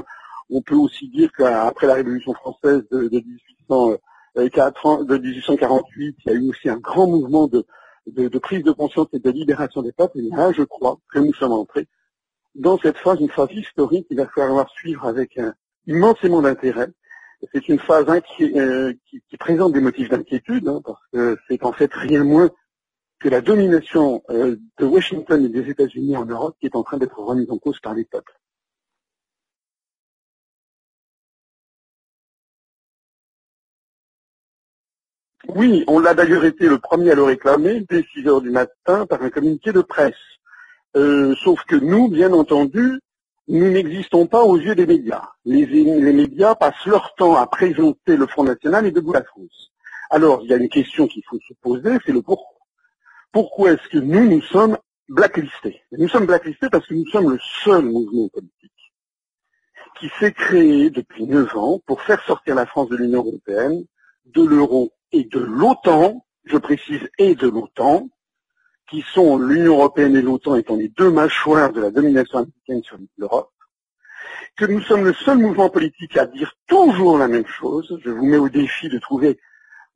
on 0.52 0.62
peut 0.62 0.76
aussi 0.76 1.10
dire 1.10 1.32
qu'après 1.36 1.88
la 1.88 1.96
Révolution 1.96 2.34
française 2.36 2.84
de, 2.92 3.08
de, 3.08 3.20
1800, 3.68 3.98
de 4.36 5.18
1848, 5.18 6.18
il 6.26 6.32
y 6.32 6.36
a 6.36 6.38
eu 6.38 6.50
aussi 6.50 6.70
un 6.70 6.78
grand 6.78 7.08
mouvement 7.08 7.48
de, 7.48 7.66
de, 8.06 8.38
prise 8.38 8.64
de 8.64 8.72
conscience 8.72 9.08
et 9.14 9.20
de 9.20 9.32
libération 9.32 9.82
des 9.82 9.92
peuples. 9.92 10.20
Et 10.20 10.30
là, 10.30 10.52
je 10.52 10.62
crois 10.62 10.98
que 11.12 11.18
nous 11.18 11.34
sommes 11.34 11.54
entrés 11.54 11.88
dans 12.58 12.78
cette 12.78 12.98
phase, 12.98 13.20
une 13.22 13.30
phase 13.30 13.52
historique 13.52 14.08
qu'il 14.08 14.18
va 14.18 14.28
falloir 14.28 14.70
suivre 14.70 15.06
avec 15.06 15.38
un 15.38 15.54
immensément 15.86 16.42
d'intérêt 16.42 16.90
c'est 17.54 17.68
une 17.70 17.80
phase 17.80 18.06
euh, 18.42 18.94
qui, 19.06 19.38
présente 19.38 19.74
des 19.74 19.80
motifs 19.80 20.10
d'inquiétude, 20.10 20.68
hein, 20.68 20.82
parce 20.84 21.02
que 21.14 21.38
c'est 21.48 21.64
en 21.64 21.72
fait 21.72 21.94
rien 21.94 22.24
moins 22.24 22.50
que 23.20 23.30
la 23.30 23.42
domination 23.42 24.24
euh, 24.30 24.58
de 24.80 24.86
Washington 24.86 25.44
et 25.46 25.50
des 25.50 25.70
États-Unis 25.70 26.18
en 26.18 26.26
Europe 26.26 26.56
qui 26.60 26.68
est 26.68 26.76
en 26.76 26.84
train 26.84 26.98
d'être 26.98 27.20
remise 27.20 27.50
en 27.52 27.58
cause 27.58 27.80
par 27.80 27.94
les 27.94 28.06
peuples. 28.06 28.34
Oui, 35.50 35.84
on 35.88 36.00
l'a 36.00 36.14
d'ailleurs 36.14 36.46
été 36.46 36.68
le 36.68 36.78
premier 36.78 37.12
à 37.12 37.16
le 37.16 37.24
réclamer 37.24 37.86
dès 37.90 38.04
6 38.04 38.28
heures 38.28 38.42
du 38.42 38.50
matin 38.50 39.06
par 39.06 39.22
un 39.22 39.30
communiqué 39.30 39.72
de 39.72 39.82
presse. 39.82 40.14
Euh, 40.96 41.36
sauf 41.44 41.64
que 41.66 41.76
nous, 41.76 42.08
bien 42.08 42.34
entendu, 42.34 43.00
nous 43.48 43.70
n'existons 43.70 44.28
pas 44.28 44.44
aux 44.44 44.58
yeux 44.58 44.76
des 44.76 44.86
médias. 44.86 45.30
Les, 45.46 45.66
médias 46.14 46.56
passent 46.56 46.86
leur 46.86 47.14
temps 47.16 47.36
à 47.36 47.48
présenter 47.48 48.18
le 48.18 48.28
Front 48.28 48.44
National 48.44 48.86
et 48.86 48.92
debout 48.92 49.14
la 49.14 49.24
France. 49.24 49.72
Alors, 50.10 50.42
il 50.44 50.50
y 50.50 50.54
a 50.54 50.58
une 50.58 50.70
question 50.70 51.08
qu'il 51.08 51.24
faut 51.30 51.40
se 51.48 51.54
poser, 51.62 51.98
c'est 52.06 52.12
le 52.12 52.22
pourquoi. 52.22 52.58
Pourquoi 53.32 53.74
est-ce 53.74 53.88
que 53.90 53.98
nous, 53.98 54.28
nous 54.28 54.42
sommes 54.42 54.78
blacklistés? 55.10 55.82
Nous 55.92 56.08
sommes 56.08 56.26
blacklistés 56.26 56.70
parce 56.70 56.88
que 56.88 56.94
nous 56.94 57.08
sommes 57.08 57.32
le 57.32 57.40
seul 57.64 57.84
mouvement 57.84 58.30
politique 58.30 58.72
qui 60.00 60.10
s'est 60.20 60.32
créé 60.32 60.90
depuis 60.90 61.26
neuf 61.26 61.56
ans 61.56 61.80
pour 61.86 62.02
faire 62.02 62.24
sortir 62.24 62.56
la 62.56 62.66
France 62.66 62.90
de 62.90 62.98
l'Union 62.98 63.24
européenne, 63.24 63.84
de 64.26 64.44
l'euro 64.44 64.92
et 65.12 65.24
de 65.24 65.40
l'OTAN, 65.40 66.26
je 66.46 66.58
précise, 66.58 67.10
et 67.18 67.36
de 67.36 67.48
l'OTAN, 67.48 68.10
qui 68.90 69.04
sont 69.14 69.38
l'Union 69.38 69.76
européenne 69.76 70.16
et 70.16 70.22
l'OTAN 70.22 70.56
étant 70.56 70.76
les 70.76 70.90
deux 70.90 71.12
mâchoires 71.12 71.72
de 71.74 71.82
la 71.82 71.92
domination 71.92 72.40
américaine 72.40 72.84
sur 72.84 72.98
l'Europe, 73.18 73.52
que 74.56 74.66
nous 74.66 74.82
sommes 74.82 75.04
le 75.04 75.14
seul 75.14 75.38
mouvement 75.38 75.70
politique 75.70 76.18
à 76.18 76.26
dire 76.26 76.54
toujours 76.68 77.18
la 77.18 77.28
même 77.28 77.46
chose. 77.46 78.00
Je 78.04 78.10
vous 78.10 78.26
mets 78.26 78.38
au 78.38 78.50
défi 78.50 78.90
de 78.90 78.98
trouver 78.98 79.40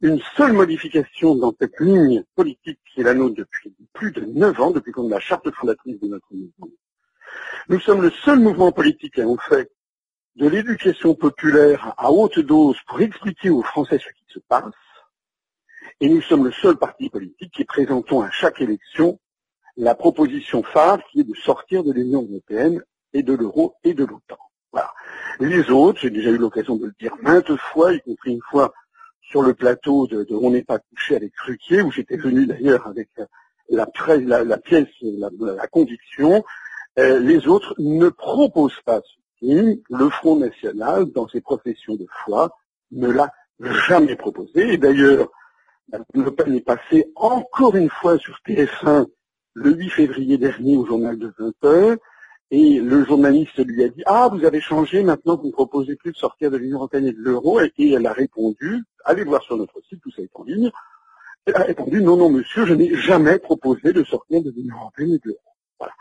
une 0.01 0.19
seule 0.36 0.54
modification 0.54 1.36
dans 1.36 1.54
cette 1.60 1.80
ligne 1.80 2.23
politique 2.36 2.80
qui 2.86 3.01
est 3.01 3.04
la 3.04 3.13
nôtre 3.13 3.36
depuis 3.36 3.73
plus 3.93 4.12
de 4.12 4.21
neuf 4.21 4.60
ans, 4.60 4.71
depuis 4.71 4.91
qu'on 4.91 5.08
a 5.08 5.15
la 5.15 5.19
charte 5.19 5.49
fondatrice 5.51 5.99
de 5.99 6.08
notre 6.08 6.27
mouvement. 6.32 6.73
Nous 7.69 7.80
sommes 7.80 8.01
le 8.01 8.12
seul 8.12 8.39
mouvement 8.39 8.71
politique 8.71 9.19
à 9.19 9.27
en 9.27 9.38
fait 9.38 9.71
de 10.36 10.47
l'éducation 10.47 11.13
populaire 11.13 11.93
à 11.97 12.12
haute 12.12 12.39
dose 12.39 12.77
pour 12.88 13.01
expliquer 13.01 13.49
aux 13.49 13.63
Français 13.63 13.99
ce 13.99 14.12
qui 14.13 14.25
se 14.27 14.39
passe, 14.39 14.73
et 16.02 16.10
nous 16.10 16.22
sommes 16.22 16.44
le 16.44 16.52
seul 16.52 16.78
parti 16.78 17.10
politique 17.10 17.54
qui 17.54 17.64
présentons 17.64 18.22
à 18.22 18.32
chaque 18.32 18.60
élection 18.60 19.20
la 19.78 19.94
proposition 19.94 20.64
phare 20.64 21.00
qui 21.12 21.22
est 21.22 21.24
de 21.24 21.36
sortir 21.36 21.84
de 21.84 21.94
l'Union 21.94 22.28
européenne 22.30 22.84
et 23.14 23.22
de 23.22 23.34
l'euro 23.34 23.76
et 23.84 23.94
de 23.94 24.04
l'OTAN. 24.04 24.38
Voilà. 24.72 24.92
Les 25.40 25.70
autres, 25.70 26.00
j'ai 26.00 26.10
déjà 26.10 26.32
eu 26.32 26.38
l'occasion 26.38 26.76
de 26.76 26.88
le 26.88 26.94
dire 27.00 27.16
maintes 27.22 27.56
fois, 27.56 27.94
y 27.94 28.02
compris 28.02 28.34
une 28.34 28.42
fois 28.50 28.74
sur 29.22 29.44
le 29.44 29.54
plateau 29.54 30.08
de, 30.08 30.26
On 30.32 30.50
n'est 30.50 30.64
pas 30.64 30.80
couché 30.80 31.16
avec 31.16 31.34
Ruquier, 31.38 31.84
où 31.84 31.92
j'étais 31.92 32.18
venu 32.18 32.48
d'ailleurs 32.48 32.88
avec 32.88 33.10
la, 33.70 33.86
pièce, 33.86 34.90
la, 35.02 35.68
conviction, 35.68 36.44
euh, 37.00 37.20
les 37.20 37.48
autres 37.48 37.76
ne 37.78 38.10
proposent 38.10 38.82
pas 38.84 39.02
ceci. 39.02 39.84
Le 39.90 40.10
Front 40.10 40.36
National, 40.36 41.06
dans 41.12 41.28
ses 41.28 41.42
professions 41.42 41.96
de 41.96 42.08
foi, 42.26 42.58
ne 42.92 43.10
l'a 43.10 43.32
jamais 43.88 44.16
proposé. 44.16 44.74
Et 44.74 44.78
d'ailleurs, 44.78 45.30
le 46.13 46.32
Pen 46.32 46.54
est 46.56 46.62
passé 46.62 47.12
encore 47.15 47.76
une 47.76 47.89
fois 47.89 48.17
sur 48.17 48.38
TF1 48.48 49.08
le 49.54 49.72
8 49.74 49.89
février 49.89 50.38
dernier 50.38 50.78
au 50.78 50.86
journal 50.86 51.17
de 51.17 51.34
20 51.38 51.65
heures, 51.65 51.98
et 52.52 52.80
le 52.80 53.06
journaliste 53.06 53.65
lui 53.65 53.84
a 53.84 53.89
dit 53.89 54.04
Ah, 54.06 54.30
vous 54.32 54.46
avez 54.46 54.62
changé, 54.62 55.04
maintenant 55.04 55.38
vous 55.38 55.48
ne 55.48 55.52
proposez 55.52 55.96
plus 55.96 56.12
de 56.12 56.17
sortir 56.17 56.52
de 56.52 56.58
l'Union 56.58 56.78
européenne 56.78 57.08
et 57.08 57.13
de 57.13 57.20
l'euro, 57.20 57.60
et 57.62 57.72
elle 57.78 58.06
a 58.06 58.13
répondu, 58.13 58.84
allez 59.06 59.24
voir 59.24 59.41
sur 59.41 59.58
notre 59.58 59.82
site, 59.88 60.02
tout 60.02 60.12
ça 60.12 60.22
est 60.22 60.30
en 60.36 60.44
ligne, 60.44 60.72
elle 61.46 61.56
a 61.56 61.63
répondu 61.63 62.02
Non, 62.02 62.17
non, 62.17 62.30
monsieur, 62.30 62.65
je 62.65 62.74
n'ai 62.74 62.96
jamais 62.96 63.39
proposé 63.39 63.94
de 63.94 64.04
sortir 64.04 64.41
de 64.44 64.52
l'Union 64.52 64.76
européenne 64.76 65.13
et 65.13 65.17
de 65.17 65.22
l'euro. 65.26 65.39
Voilà. 65.80 65.94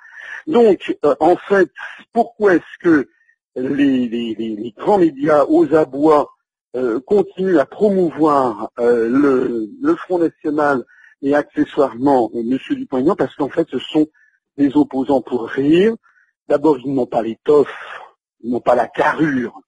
Donc, 0.47 0.97
euh, 1.05 1.15
en 1.21 1.37
fait, 1.37 1.71
pourquoi 2.13 2.57
est-ce 2.57 2.79
que 2.81 3.09
les, 3.57 4.09
les, 4.09 4.75
grands 4.77 4.99
médias 4.99 5.45
aux 5.45 5.75
abois 5.75 6.31
euh, 6.77 7.01
continue 7.01 7.59
à 7.59 7.67
promouvoir 7.67 8.71
euh, 8.79 9.69
le, 9.81 9.97
Front 9.97 10.19
National 10.19 10.85
et 11.21 11.35
accessoirement 11.35 12.31
euh, 12.35 12.41
M. 12.41 12.59
Dupont-Aignan 12.71 13.17
parce 13.17 13.35
qu'en 13.35 13.49
fait 13.49 13.67
ce 13.71 13.81
sont 13.81 14.07
des 14.57 14.77
opposants 14.77 15.21
pour 15.21 15.49
rire. 15.49 15.97
D'abord, 16.47 16.79
ils 16.79 16.95
n'ont 16.95 17.07
pas 17.07 17.23
l'étoffe, 17.23 17.75
ils 18.41 18.53
n'ont 18.53 18.61
pas 18.61 18.77
la 18.77 18.87
carrure 18.87 19.61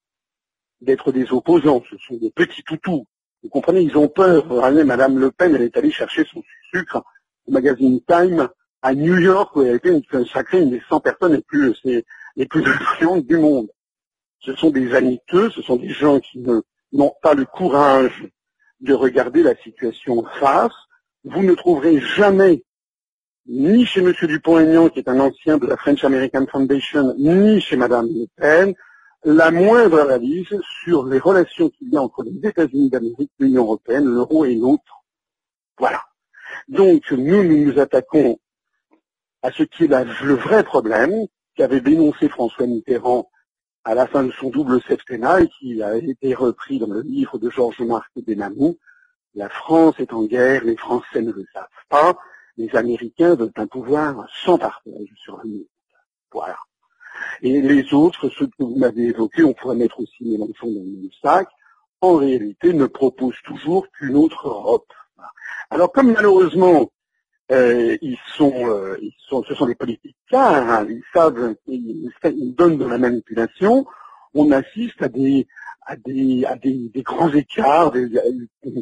d'être 0.80 1.10
des 1.10 1.32
opposants, 1.32 1.82
ce 1.90 1.96
sont 1.98 2.18
des 2.18 2.30
petits 2.30 2.62
toutous. 2.62 3.04
Vous 3.42 3.48
comprenez, 3.48 3.80
ils 3.80 3.98
ont 3.98 4.08
peur. 4.08 4.46
Madame 4.84 5.18
Le 5.18 5.32
Pen, 5.32 5.56
elle 5.56 5.62
est 5.62 5.76
allée 5.76 5.90
chercher 5.90 6.24
son 6.32 6.42
sucre 6.72 7.02
au 7.48 7.52
magazine 7.52 8.00
Time 8.06 8.48
à 8.80 8.94
New 8.94 9.18
York, 9.18 9.56
où 9.56 9.62
elle 9.62 9.72
a 9.72 9.74
été 9.74 10.00
sacrée 10.32 10.62
une 10.62 10.70
des 10.70 10.82
100 10.88 11.00
personnes 11.00 11.32
les 11.32 11.42
plus, 11.42 11.80
les 11.84 12.46
plus 12.46 12.64
influentes 12.64 13.26
du 13.26 13.38
monde. 13.38 13.68
Ce 14.38 14.54
sont 14.54 14.70
des 14.70 14.86
vaniteux, 14.86 15.50
ce 15.50 15.62
sont 15.62 15.76
des 15.76 15.88
gens 15.88 16.20
qui 16.20 16.38
ne 16.38 16.62
n'ont 16.92 17.14
pas 17.22 17.34
le 17.34 17.44
courage 17.44 18.28
de 18.80 18.94
regarder 18.94 19.42
la 19.42 19.56
situation 19.56 20.20
en 20.20 20.24
face. 20.38 20.74
Vous 21.24 21.42
ne 21.42 21.54
trouverez 21.54 22.00
jamais, 22.00 22.64
ni 23.46 23.86
chez 23.86 24.00
M. 24.00 24.12
Dupont-Aignan, 24.22 24.88
qui 24.88 24.98
est 24.98 25.08
un 25.08 25.20
ancien 25.20 25.58
de 25.58 25.66
la 25.66 25.76
French 25.76 26.04
American 26.04 26.46
Foundation, 26.46 27.14
ni 27.16 27.60
chez 27.60 27.76
Mme 27.76 28.08
Le 28.08 28.26
Pen, 28.36 28.74
la 29.24 29.50
moindre 29.52 30.00
analyse 30.00 30.60
sur 30.82 31.06
les 31.06 31.18
relations 31.18 31.70
qu'il 31.70 31.92
y 31.92 31.96
a 31.96 32.02
entre 32.02 32.24
les 32.24 32.48
États-Unis 32.48 32.90
d'Amérique, 32.90 33.30
l'Union 33.38 33.62
européenne, 33.62 34.04
l'euro 34.04 34.44
et 34.44 34.56
l'autre. 34.56 35.04
Voilà. 35.78 36.02
Donc, 36.68 37.10
nous, 37.12 37.44
nous 37.44 37.64
nous 37.64 37.78
attaquons 37.78 38.38
à 39.42 39.52
ce 39.52 39.62
qui 39.62 39.84
est 39.84 39.88
le 39.88 40.34
vrai 40.34 40.64
problème 40.64 41.26
qu'avait 41.54 41.80
dénoncé 41.80 42.28
François 42.28 42.66
Mitterrand 42.66 43.28
à 43.84 43.94
la 43.94 44.06
fin 44.06 44.22
de 44.22 44.30
son 44.32 44.50
double 44.50 44.80
septennat 44.82 45.46
qui 45.46 45.82
a 45.82 45.96
été 45.96 46.34
repris 46.34 46.78
dans 46.78 46.86
le 46.86 47.02
livre 47.02 47.38
de 47.38 47.50
Georges 47.50 47.80
Marc 47.80 48.10
Benamou. 48.16 48.78
La 49.34 49.48
France 49.48 49.94
est 49.98 50.12
en 50.12 50.24
guerre, 50.24 50.64
les 50.64 50.76
Français 50.76 51.22
ne 51.22 51.32
le 51.32 51.44
savent 51.52 51.66
pas, 51.88 52.16
les 52.56 52.74
Américains 52.76 53.34
veulent 53.34 53.52
un 53.56 53.66
pouvoir 53.66 54.28
sans 54.44 54.58
partage 54.58 55.08
sur 55.16 55.38
le 55.38 55.48
monde. 55.48 55.66
Voilà. 56.30 56.58
Et 57.40 57.60
les 57.60 57.92
autres, 57.92 58.28
ceux 58.28 58.46
que 58.46 58.52
vous 58.60 58.76
m'avez 58.76 59.08
évoqués, 59.08 59.42
on 59.42 59.54
pourrait 59.54 59.76
mettre 59.76 60.00
aussi 60.00 60.24
Mélenchon 60.24 60.68
dans 60.68 60.82
le 60.84 61.08
sac, 61.20 61.48
en 62.00 62.16
réalité 62.16 62.72
ne 62.72 62.86
proposent 62.86 63.40
toujours 63.44 63.88
qu'une 63.90 64.16
autre 64.16 64.48
Europe. 64.48 64.92
Alors 65.70 65.90
comme 65.90 66.12
malheureusement 66.12 66.90
euh, 67.52 67.96
ils, 68.00 68.18
sont, 68.36 68.52
euh, 68.54 68.96
ils 69.02 69.14
sont, 69.28 69.42
ce 69.44 69.54
sont 69.54 69.66
des 69.66 69.74
politiques 69.74 70.16
hein, 70.32 70.86
ils 70.88 71.02
savent, 71.12 71.54
ils, 71.66 72.54
donnent 72.56 72.78
de 72.78 72.86
la 72.86 72.98
manipulation, 72.98 73.86
on 74.34 74.50
assiste 74.52 75.02
à 75.02 75.08
des, 75.08 75.46
à 75.86 75.96
des, 75.96 76.44
à 76.46 76.56
des, 76.56 76.90
grands 76.96 77.32
écarts, 77.32 77.92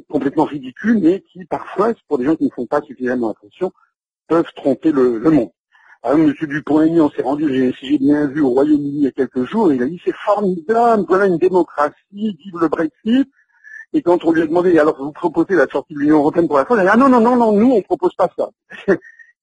complètement 0.09 0.45
ridicules, 0.45 1.01
mais 1.01 1.21
qui 1.23 1.45
parfois, 1.47 1.93
pour 2.07 2.19
des 2.19 2.25
gens 2.25 2.37
qui 2.37 2.45
ne 2.45 2.51
font 2.51 2.67
pas 2.67 2.81
suffisamment 2.83 3.31
attention, 3.31 3.73
peuvent 4.29 4.53
tromper 4.55 4.93
le, 4.93 5.19
le 5.19 5.31
monde. 5.31 5.51
Ah, 6.03 6.13
M. 6.13 6.33
Dupont-Aignan 6.41 7.11
s'est 7.11 7.23
rendu, 7.23 7.75
si 7.79 7.89
j'ai 7.89 7.99
bien 7.99 8.27
vu, 8.27 8.41
au 8.41 8.51
Royaume-Uni 8.51 8.99
il 8.99 9.03
y 9.03 9.07
a 9.07 9.11
quelques 9.11 9.45
jours, 9.45 9.73
il 9.73 9.83
a 9.83 9.87
dit 9.87 10.01
c'est 10.03 10.15
formidable, 10.15 11.05
voilà 11.07 11.27
une 11.27 11.37
démocratie, 11.37 11.95
vive 12.13 12.59
le 12.59 12.69
Brexit. 12.69 13.29
Et 13.93 14.03
quand 14.03 14.25
on 14.25 14.33
lui 14.33 14.43
a 14.43 14.47
demandé, 14.47 14.79
alors 14.79 14.97
vous 15.03 15.13
proposez 15.13 15.55
la 15.55 15.67
sortie 15.67 15.95
de 15.95 15.99
l'Union 15.99 16.19
Européenne 16.19 16.47
pour 16.47 16.59
la 16.59 16.65
France, 16.65 16.79
il 16.79 16.81
a 16.81 16.85
dit 16.85 16.91
ah 16.93 16.97
non, 16.97 17.09
non, 17.09 17.21
non, 17.21 17.37
non, 17.37 17.53
nous 17.53 17.73
on 17.73 17.83
propose 17.83 18.15
pas 18.15 18.29
ça. 18.37 18.51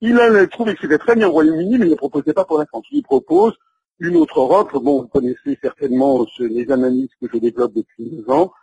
il 0.02 0.20
a 0.20 0.48
trouvé 0.48 0.76
que 0.76 0.82
c'était 0.82 0.98
très 0.98 1.16
bien 1.16 1.28
au 1.28 1.32
Royaume-Uni, 1.32 1.78
mais 1.78 1.88
il 1.88 1.92
ne 1.92 1.96
proposait 1.96 2.34
pas 2.34 2.46
pour 2.46 2.58
la 2.58 2.66
France. 2.66 2.86
Il 2.92 3.04
propose 3.04 3.54
une 4.00 4.16
autre 4.16 4.40
Europe. 4.40 4.72
Bon, 4.74 5.02
vous 5.02 5.08
connaissez 5.08 5.58
certainement 5.62 6.26
les 6.40 6.72
analyses 6.72 7.10
que 7.22 7.28
je 7.32 7.40
développe 7.40 7.74
depuis 7.74 8.10
9 8.28 8.30
ans. 8.30 8.54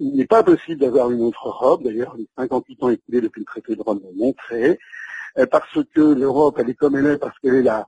Il 0.00 0.16
n'est 0.16 0.26
pas 0.26 0.42
possible 0.42 0.80
d'avoir 0.80 1.10
une 1.10 1.22
autre 1.22 1.46
Europe. 1.46 1.82
D'ailleurs, 1.84 2.16
les 2.16 2.28
58 2.36 2.82
ans 2.82 2.88
écoulés 2.88 3.20
depuis 3.20 3.40
le 3.40 3.46
traité 3.46 3.76
de 3.76 3.82
Rome 3.82 4.00
l'ont 4.02 4.26
montré. 4.26 4.78
Euh, 5.38 5.46
parce 5.46 5.78
que 5.94 6.00
l'Europe, 6.00 6.56
elle 6.58 6.70
est 6.70 6.74
comme 6.74 6.96
elle 6.96 7.06
est, 7.06 7.18
parce 7.18 7.38
qu'elle 7.38 7.56
est 7.56 7.62
la, 7.62 7.86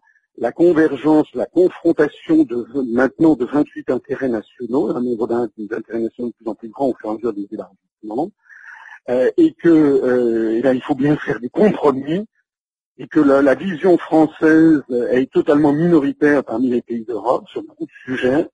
convergence, 0.52 1.26
la 1.34 1.46
confrontation 1.46 2.44
de 2.44 2.66
maintenant 2.92 3.34
de 3.34 3.44
28 3.44 3.90
intérêts 3.90 4.28
nationaux, 4.28 4.88
un 4.96 5.02
nombre 5.02 5.26
d'intérêts 5.28 6.00
nationaux 6.00 6.30
de 6.30 6.34
plus 6.34 6.48
en 6.48 6.54
plus 6.54 6.68
grand 6.68 6.88
au 6.88 6.94
fur 6.94 7.08
et 7.08 7.12
à 7.12 7.14
mesure 7.14 7.32
des 7.32 7.48
élargissements, 7.52 8.30
euh, 9.08 9.30
et 9.36 9.52
que 9.52 9.68
euh, 9.68 10.60
eh 10.64 10.74
il 10.74 10.82
faut 10.82 10.94
bien 10.94 11.16
faire 11.16 11.40
des 11.40 11.50
compromis, 11.50 12.26
et 12.98 13.06
que 13.06 13.20
la, 13.20 13.54
vision 13.54 13.96
française 13.96 14.82
est 15.10 15.30
totalement 15.32 15.72
minoritaire 15.72 16.44
parmi 16.44 16.68
les 16.68 16.82
pays 16.82 17.04
d'Europe 17.04 17.48
sur 17.48 17.62
beaucoup 17.62 17.86
de 17.86 17.92
sujets, 18.04 18.48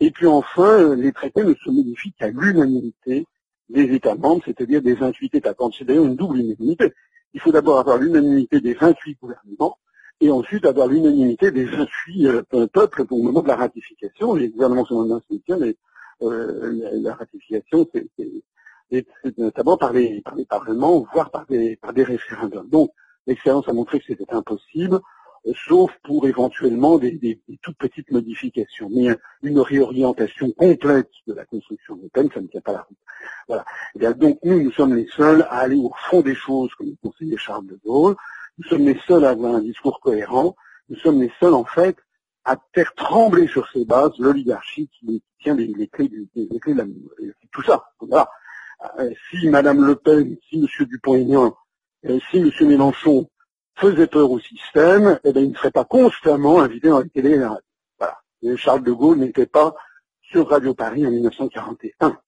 et 0.00 0.10
puis 0.10 0.26
enfin, 0.26 0.94
les 0.94 1.12
traités 1.12 1.44
ne 1.44 1.54
se 1.54 1.70
modifient 1.70 2.12
qu'à 2.12 2.28
l'unanimité 2.28 3.26
des 3.70 3.94
États 3.94 4.14
membres, 4.14 4.42
c'est-à-dire 4.44 4.82
des 4.82 4.94
28 4.94 5.34
États. 5.34 5.54
C'est 5.76 5.84
d'ailleurs 5.84 6.04
une 6.04 6.16
double 6.16 6.38
unanimité 6.38 6.92
il 7.36 7.40
faut 7.40 7.52
d'abord 7.52 7.78
avoir 7.78 7.98
l'unanimité 7.98 8.62
des 8.62 8.72
28 8.72 9.18
gouvernements 9.20 9.78
et 10.20 10.30
ensuite 10.30 10.64
avoir 10.64 10.88
l'unanimité 10.88 11.50
des 11.50 11.64
28 11.64 12.26
euh, 12.26 12.66
peuples 12.66 13.04
au 13.10 13.22
moment 13.22 13.42
de 13.42 13.48
la 13.48 13.56
ratification. 13.56 14.34
Les 14.34 14.48
gouvernements 14.48 14.86
sont 14.86 15.10
en 15.10 15.20
soutien, 15.20 15.58
mais 15.58 15.76
euh, 16.22 16.90
la 17.00 17.14
ratification, 17.14 17.86
c'est 17.92 19.04
notamment 19.36 19.76
par 19.76 19.92
les, 19.92 20.22
par 20.22 20.34
les 20.34 20.46
parlements, 20.46 21.06
voire 21.12 21.30
par 21.30 21.46
des, 21.46 21.76
par 21.76 21.92
des 21.92 22.04
référendums. 22.04 22.68
Donc, 22.68 22.90
l'expérience 23.26 23.68
a 23.68 23.72
montré 23.72 23.98
que 23.98 24.06
c'était 24.06 24.32
impossible 24.32 25.00
sauf 25.54 25.92
pour 26.02 26.26
éventuellement 26.26 26.98
des, 26.98 27.40
toutes 27.62 27.76
petites 27.76 28.10
modifications. 28.10 28.88
Mais 28.90 29.16
une 29.42 29.60
réorientation 29.60 30.50
complète 30.52 31.10
de 31.26 31.34
la 31.34 31.44
construction 31.44 31.96
européenne, 31.96 32.28
ça 32.32 32.40
ne 32.40 32.46
tient 32.46 32.60
pas 32.60 32.72
la 32.72 32.82
route. 32.82 32.98
Voilà. 33.48 33.64
Eh 34.00 34.14
donc 34.14 34.38
nous, 34.44 34.62
nous 34.62 34.72
sommes 34.72 34.94
les 34.94 35.06
seuls 35.16 35.42
à 35.42 35.58
aller 35.58 35.76
au 35.76 35.92
fond 36.10 36.20
des 36.20 36.34
choses, 36.34 36.74
comme 36.74 36.88
le 36.88 36.96
conseiller 37.02 37.36
Charles 37.36 37.66
de 37.66 37.78
Gaulle. 37.84 38.16
Nous 38.58 38.68
sommes 38.68 38.84
les 38.84 38.98
seuls 39.06 39.24
à 39.24 39.30
avoir 39.30 39.54
un 39.54 39.60
discours 39.60 40.00
cohérent. 40.00 40.56
Nous 40.88 40.96
sommes 40.96 41.20
les 41.20 41.32
seuls, 41.40 41.54
en 41.54 41.64
fait, 41.64 41.96
à 42.44 42.56
faire 42.74 42.94
trembler 42.94 43.48
sur 43.48 43.68
ses 43.70 43.84
bases 43.84 44.12
l'oligarchie 44.18 44.88
qui, 44.98 45.22
tient 45.40 45.54
les, 45.54 45.88
clés 45.88 46.08
de 46.08 46.74
la, 46.74 46.84
tout 47.52 47.62
ça. 47.62 47.84
Voilà. 48.00 48.28
Euh, 48.98 49.10
si 49.30 49.48
Madame 49.48 49.84
Le 49.84 49.96
Pen, 49.96 50.36
si 50.48 50.58
Monsieur 50.58 50.86
Dupont-Aignan, 50.86 51.54
euh, 52.06 52.18
si 52.30 52.40
Monsieur 52.40 52.66
Mélenchon 52.66 53.28
faisait 53.74 54.06
peur 54.06 54.30
au 54.30 54.40
système, 54.40 55.18
eh 55.24 55.32
bien, 55.32 55.42
il 55.42 55.50
ne 55.50 55.56
serait 55.56 55.70
pas 55.70 55.84
constamment 55.84 56.60
invité 56.60 56.88
dans 56.88 57.00
les 57.00 57.10
télé. 57.10 57.38
Voilà. 57.98 58.18
Charles 58.56 58.82
de 58.82 58.92
Gaulle 58.92 59.18
n'était 59.18 59.46
pas 59.46 59.74
sur 60.22 60.48
Radio 60.48 60.74
Paris 60.74 61.06
en 61.06 61.10
1941. 61.10 62.18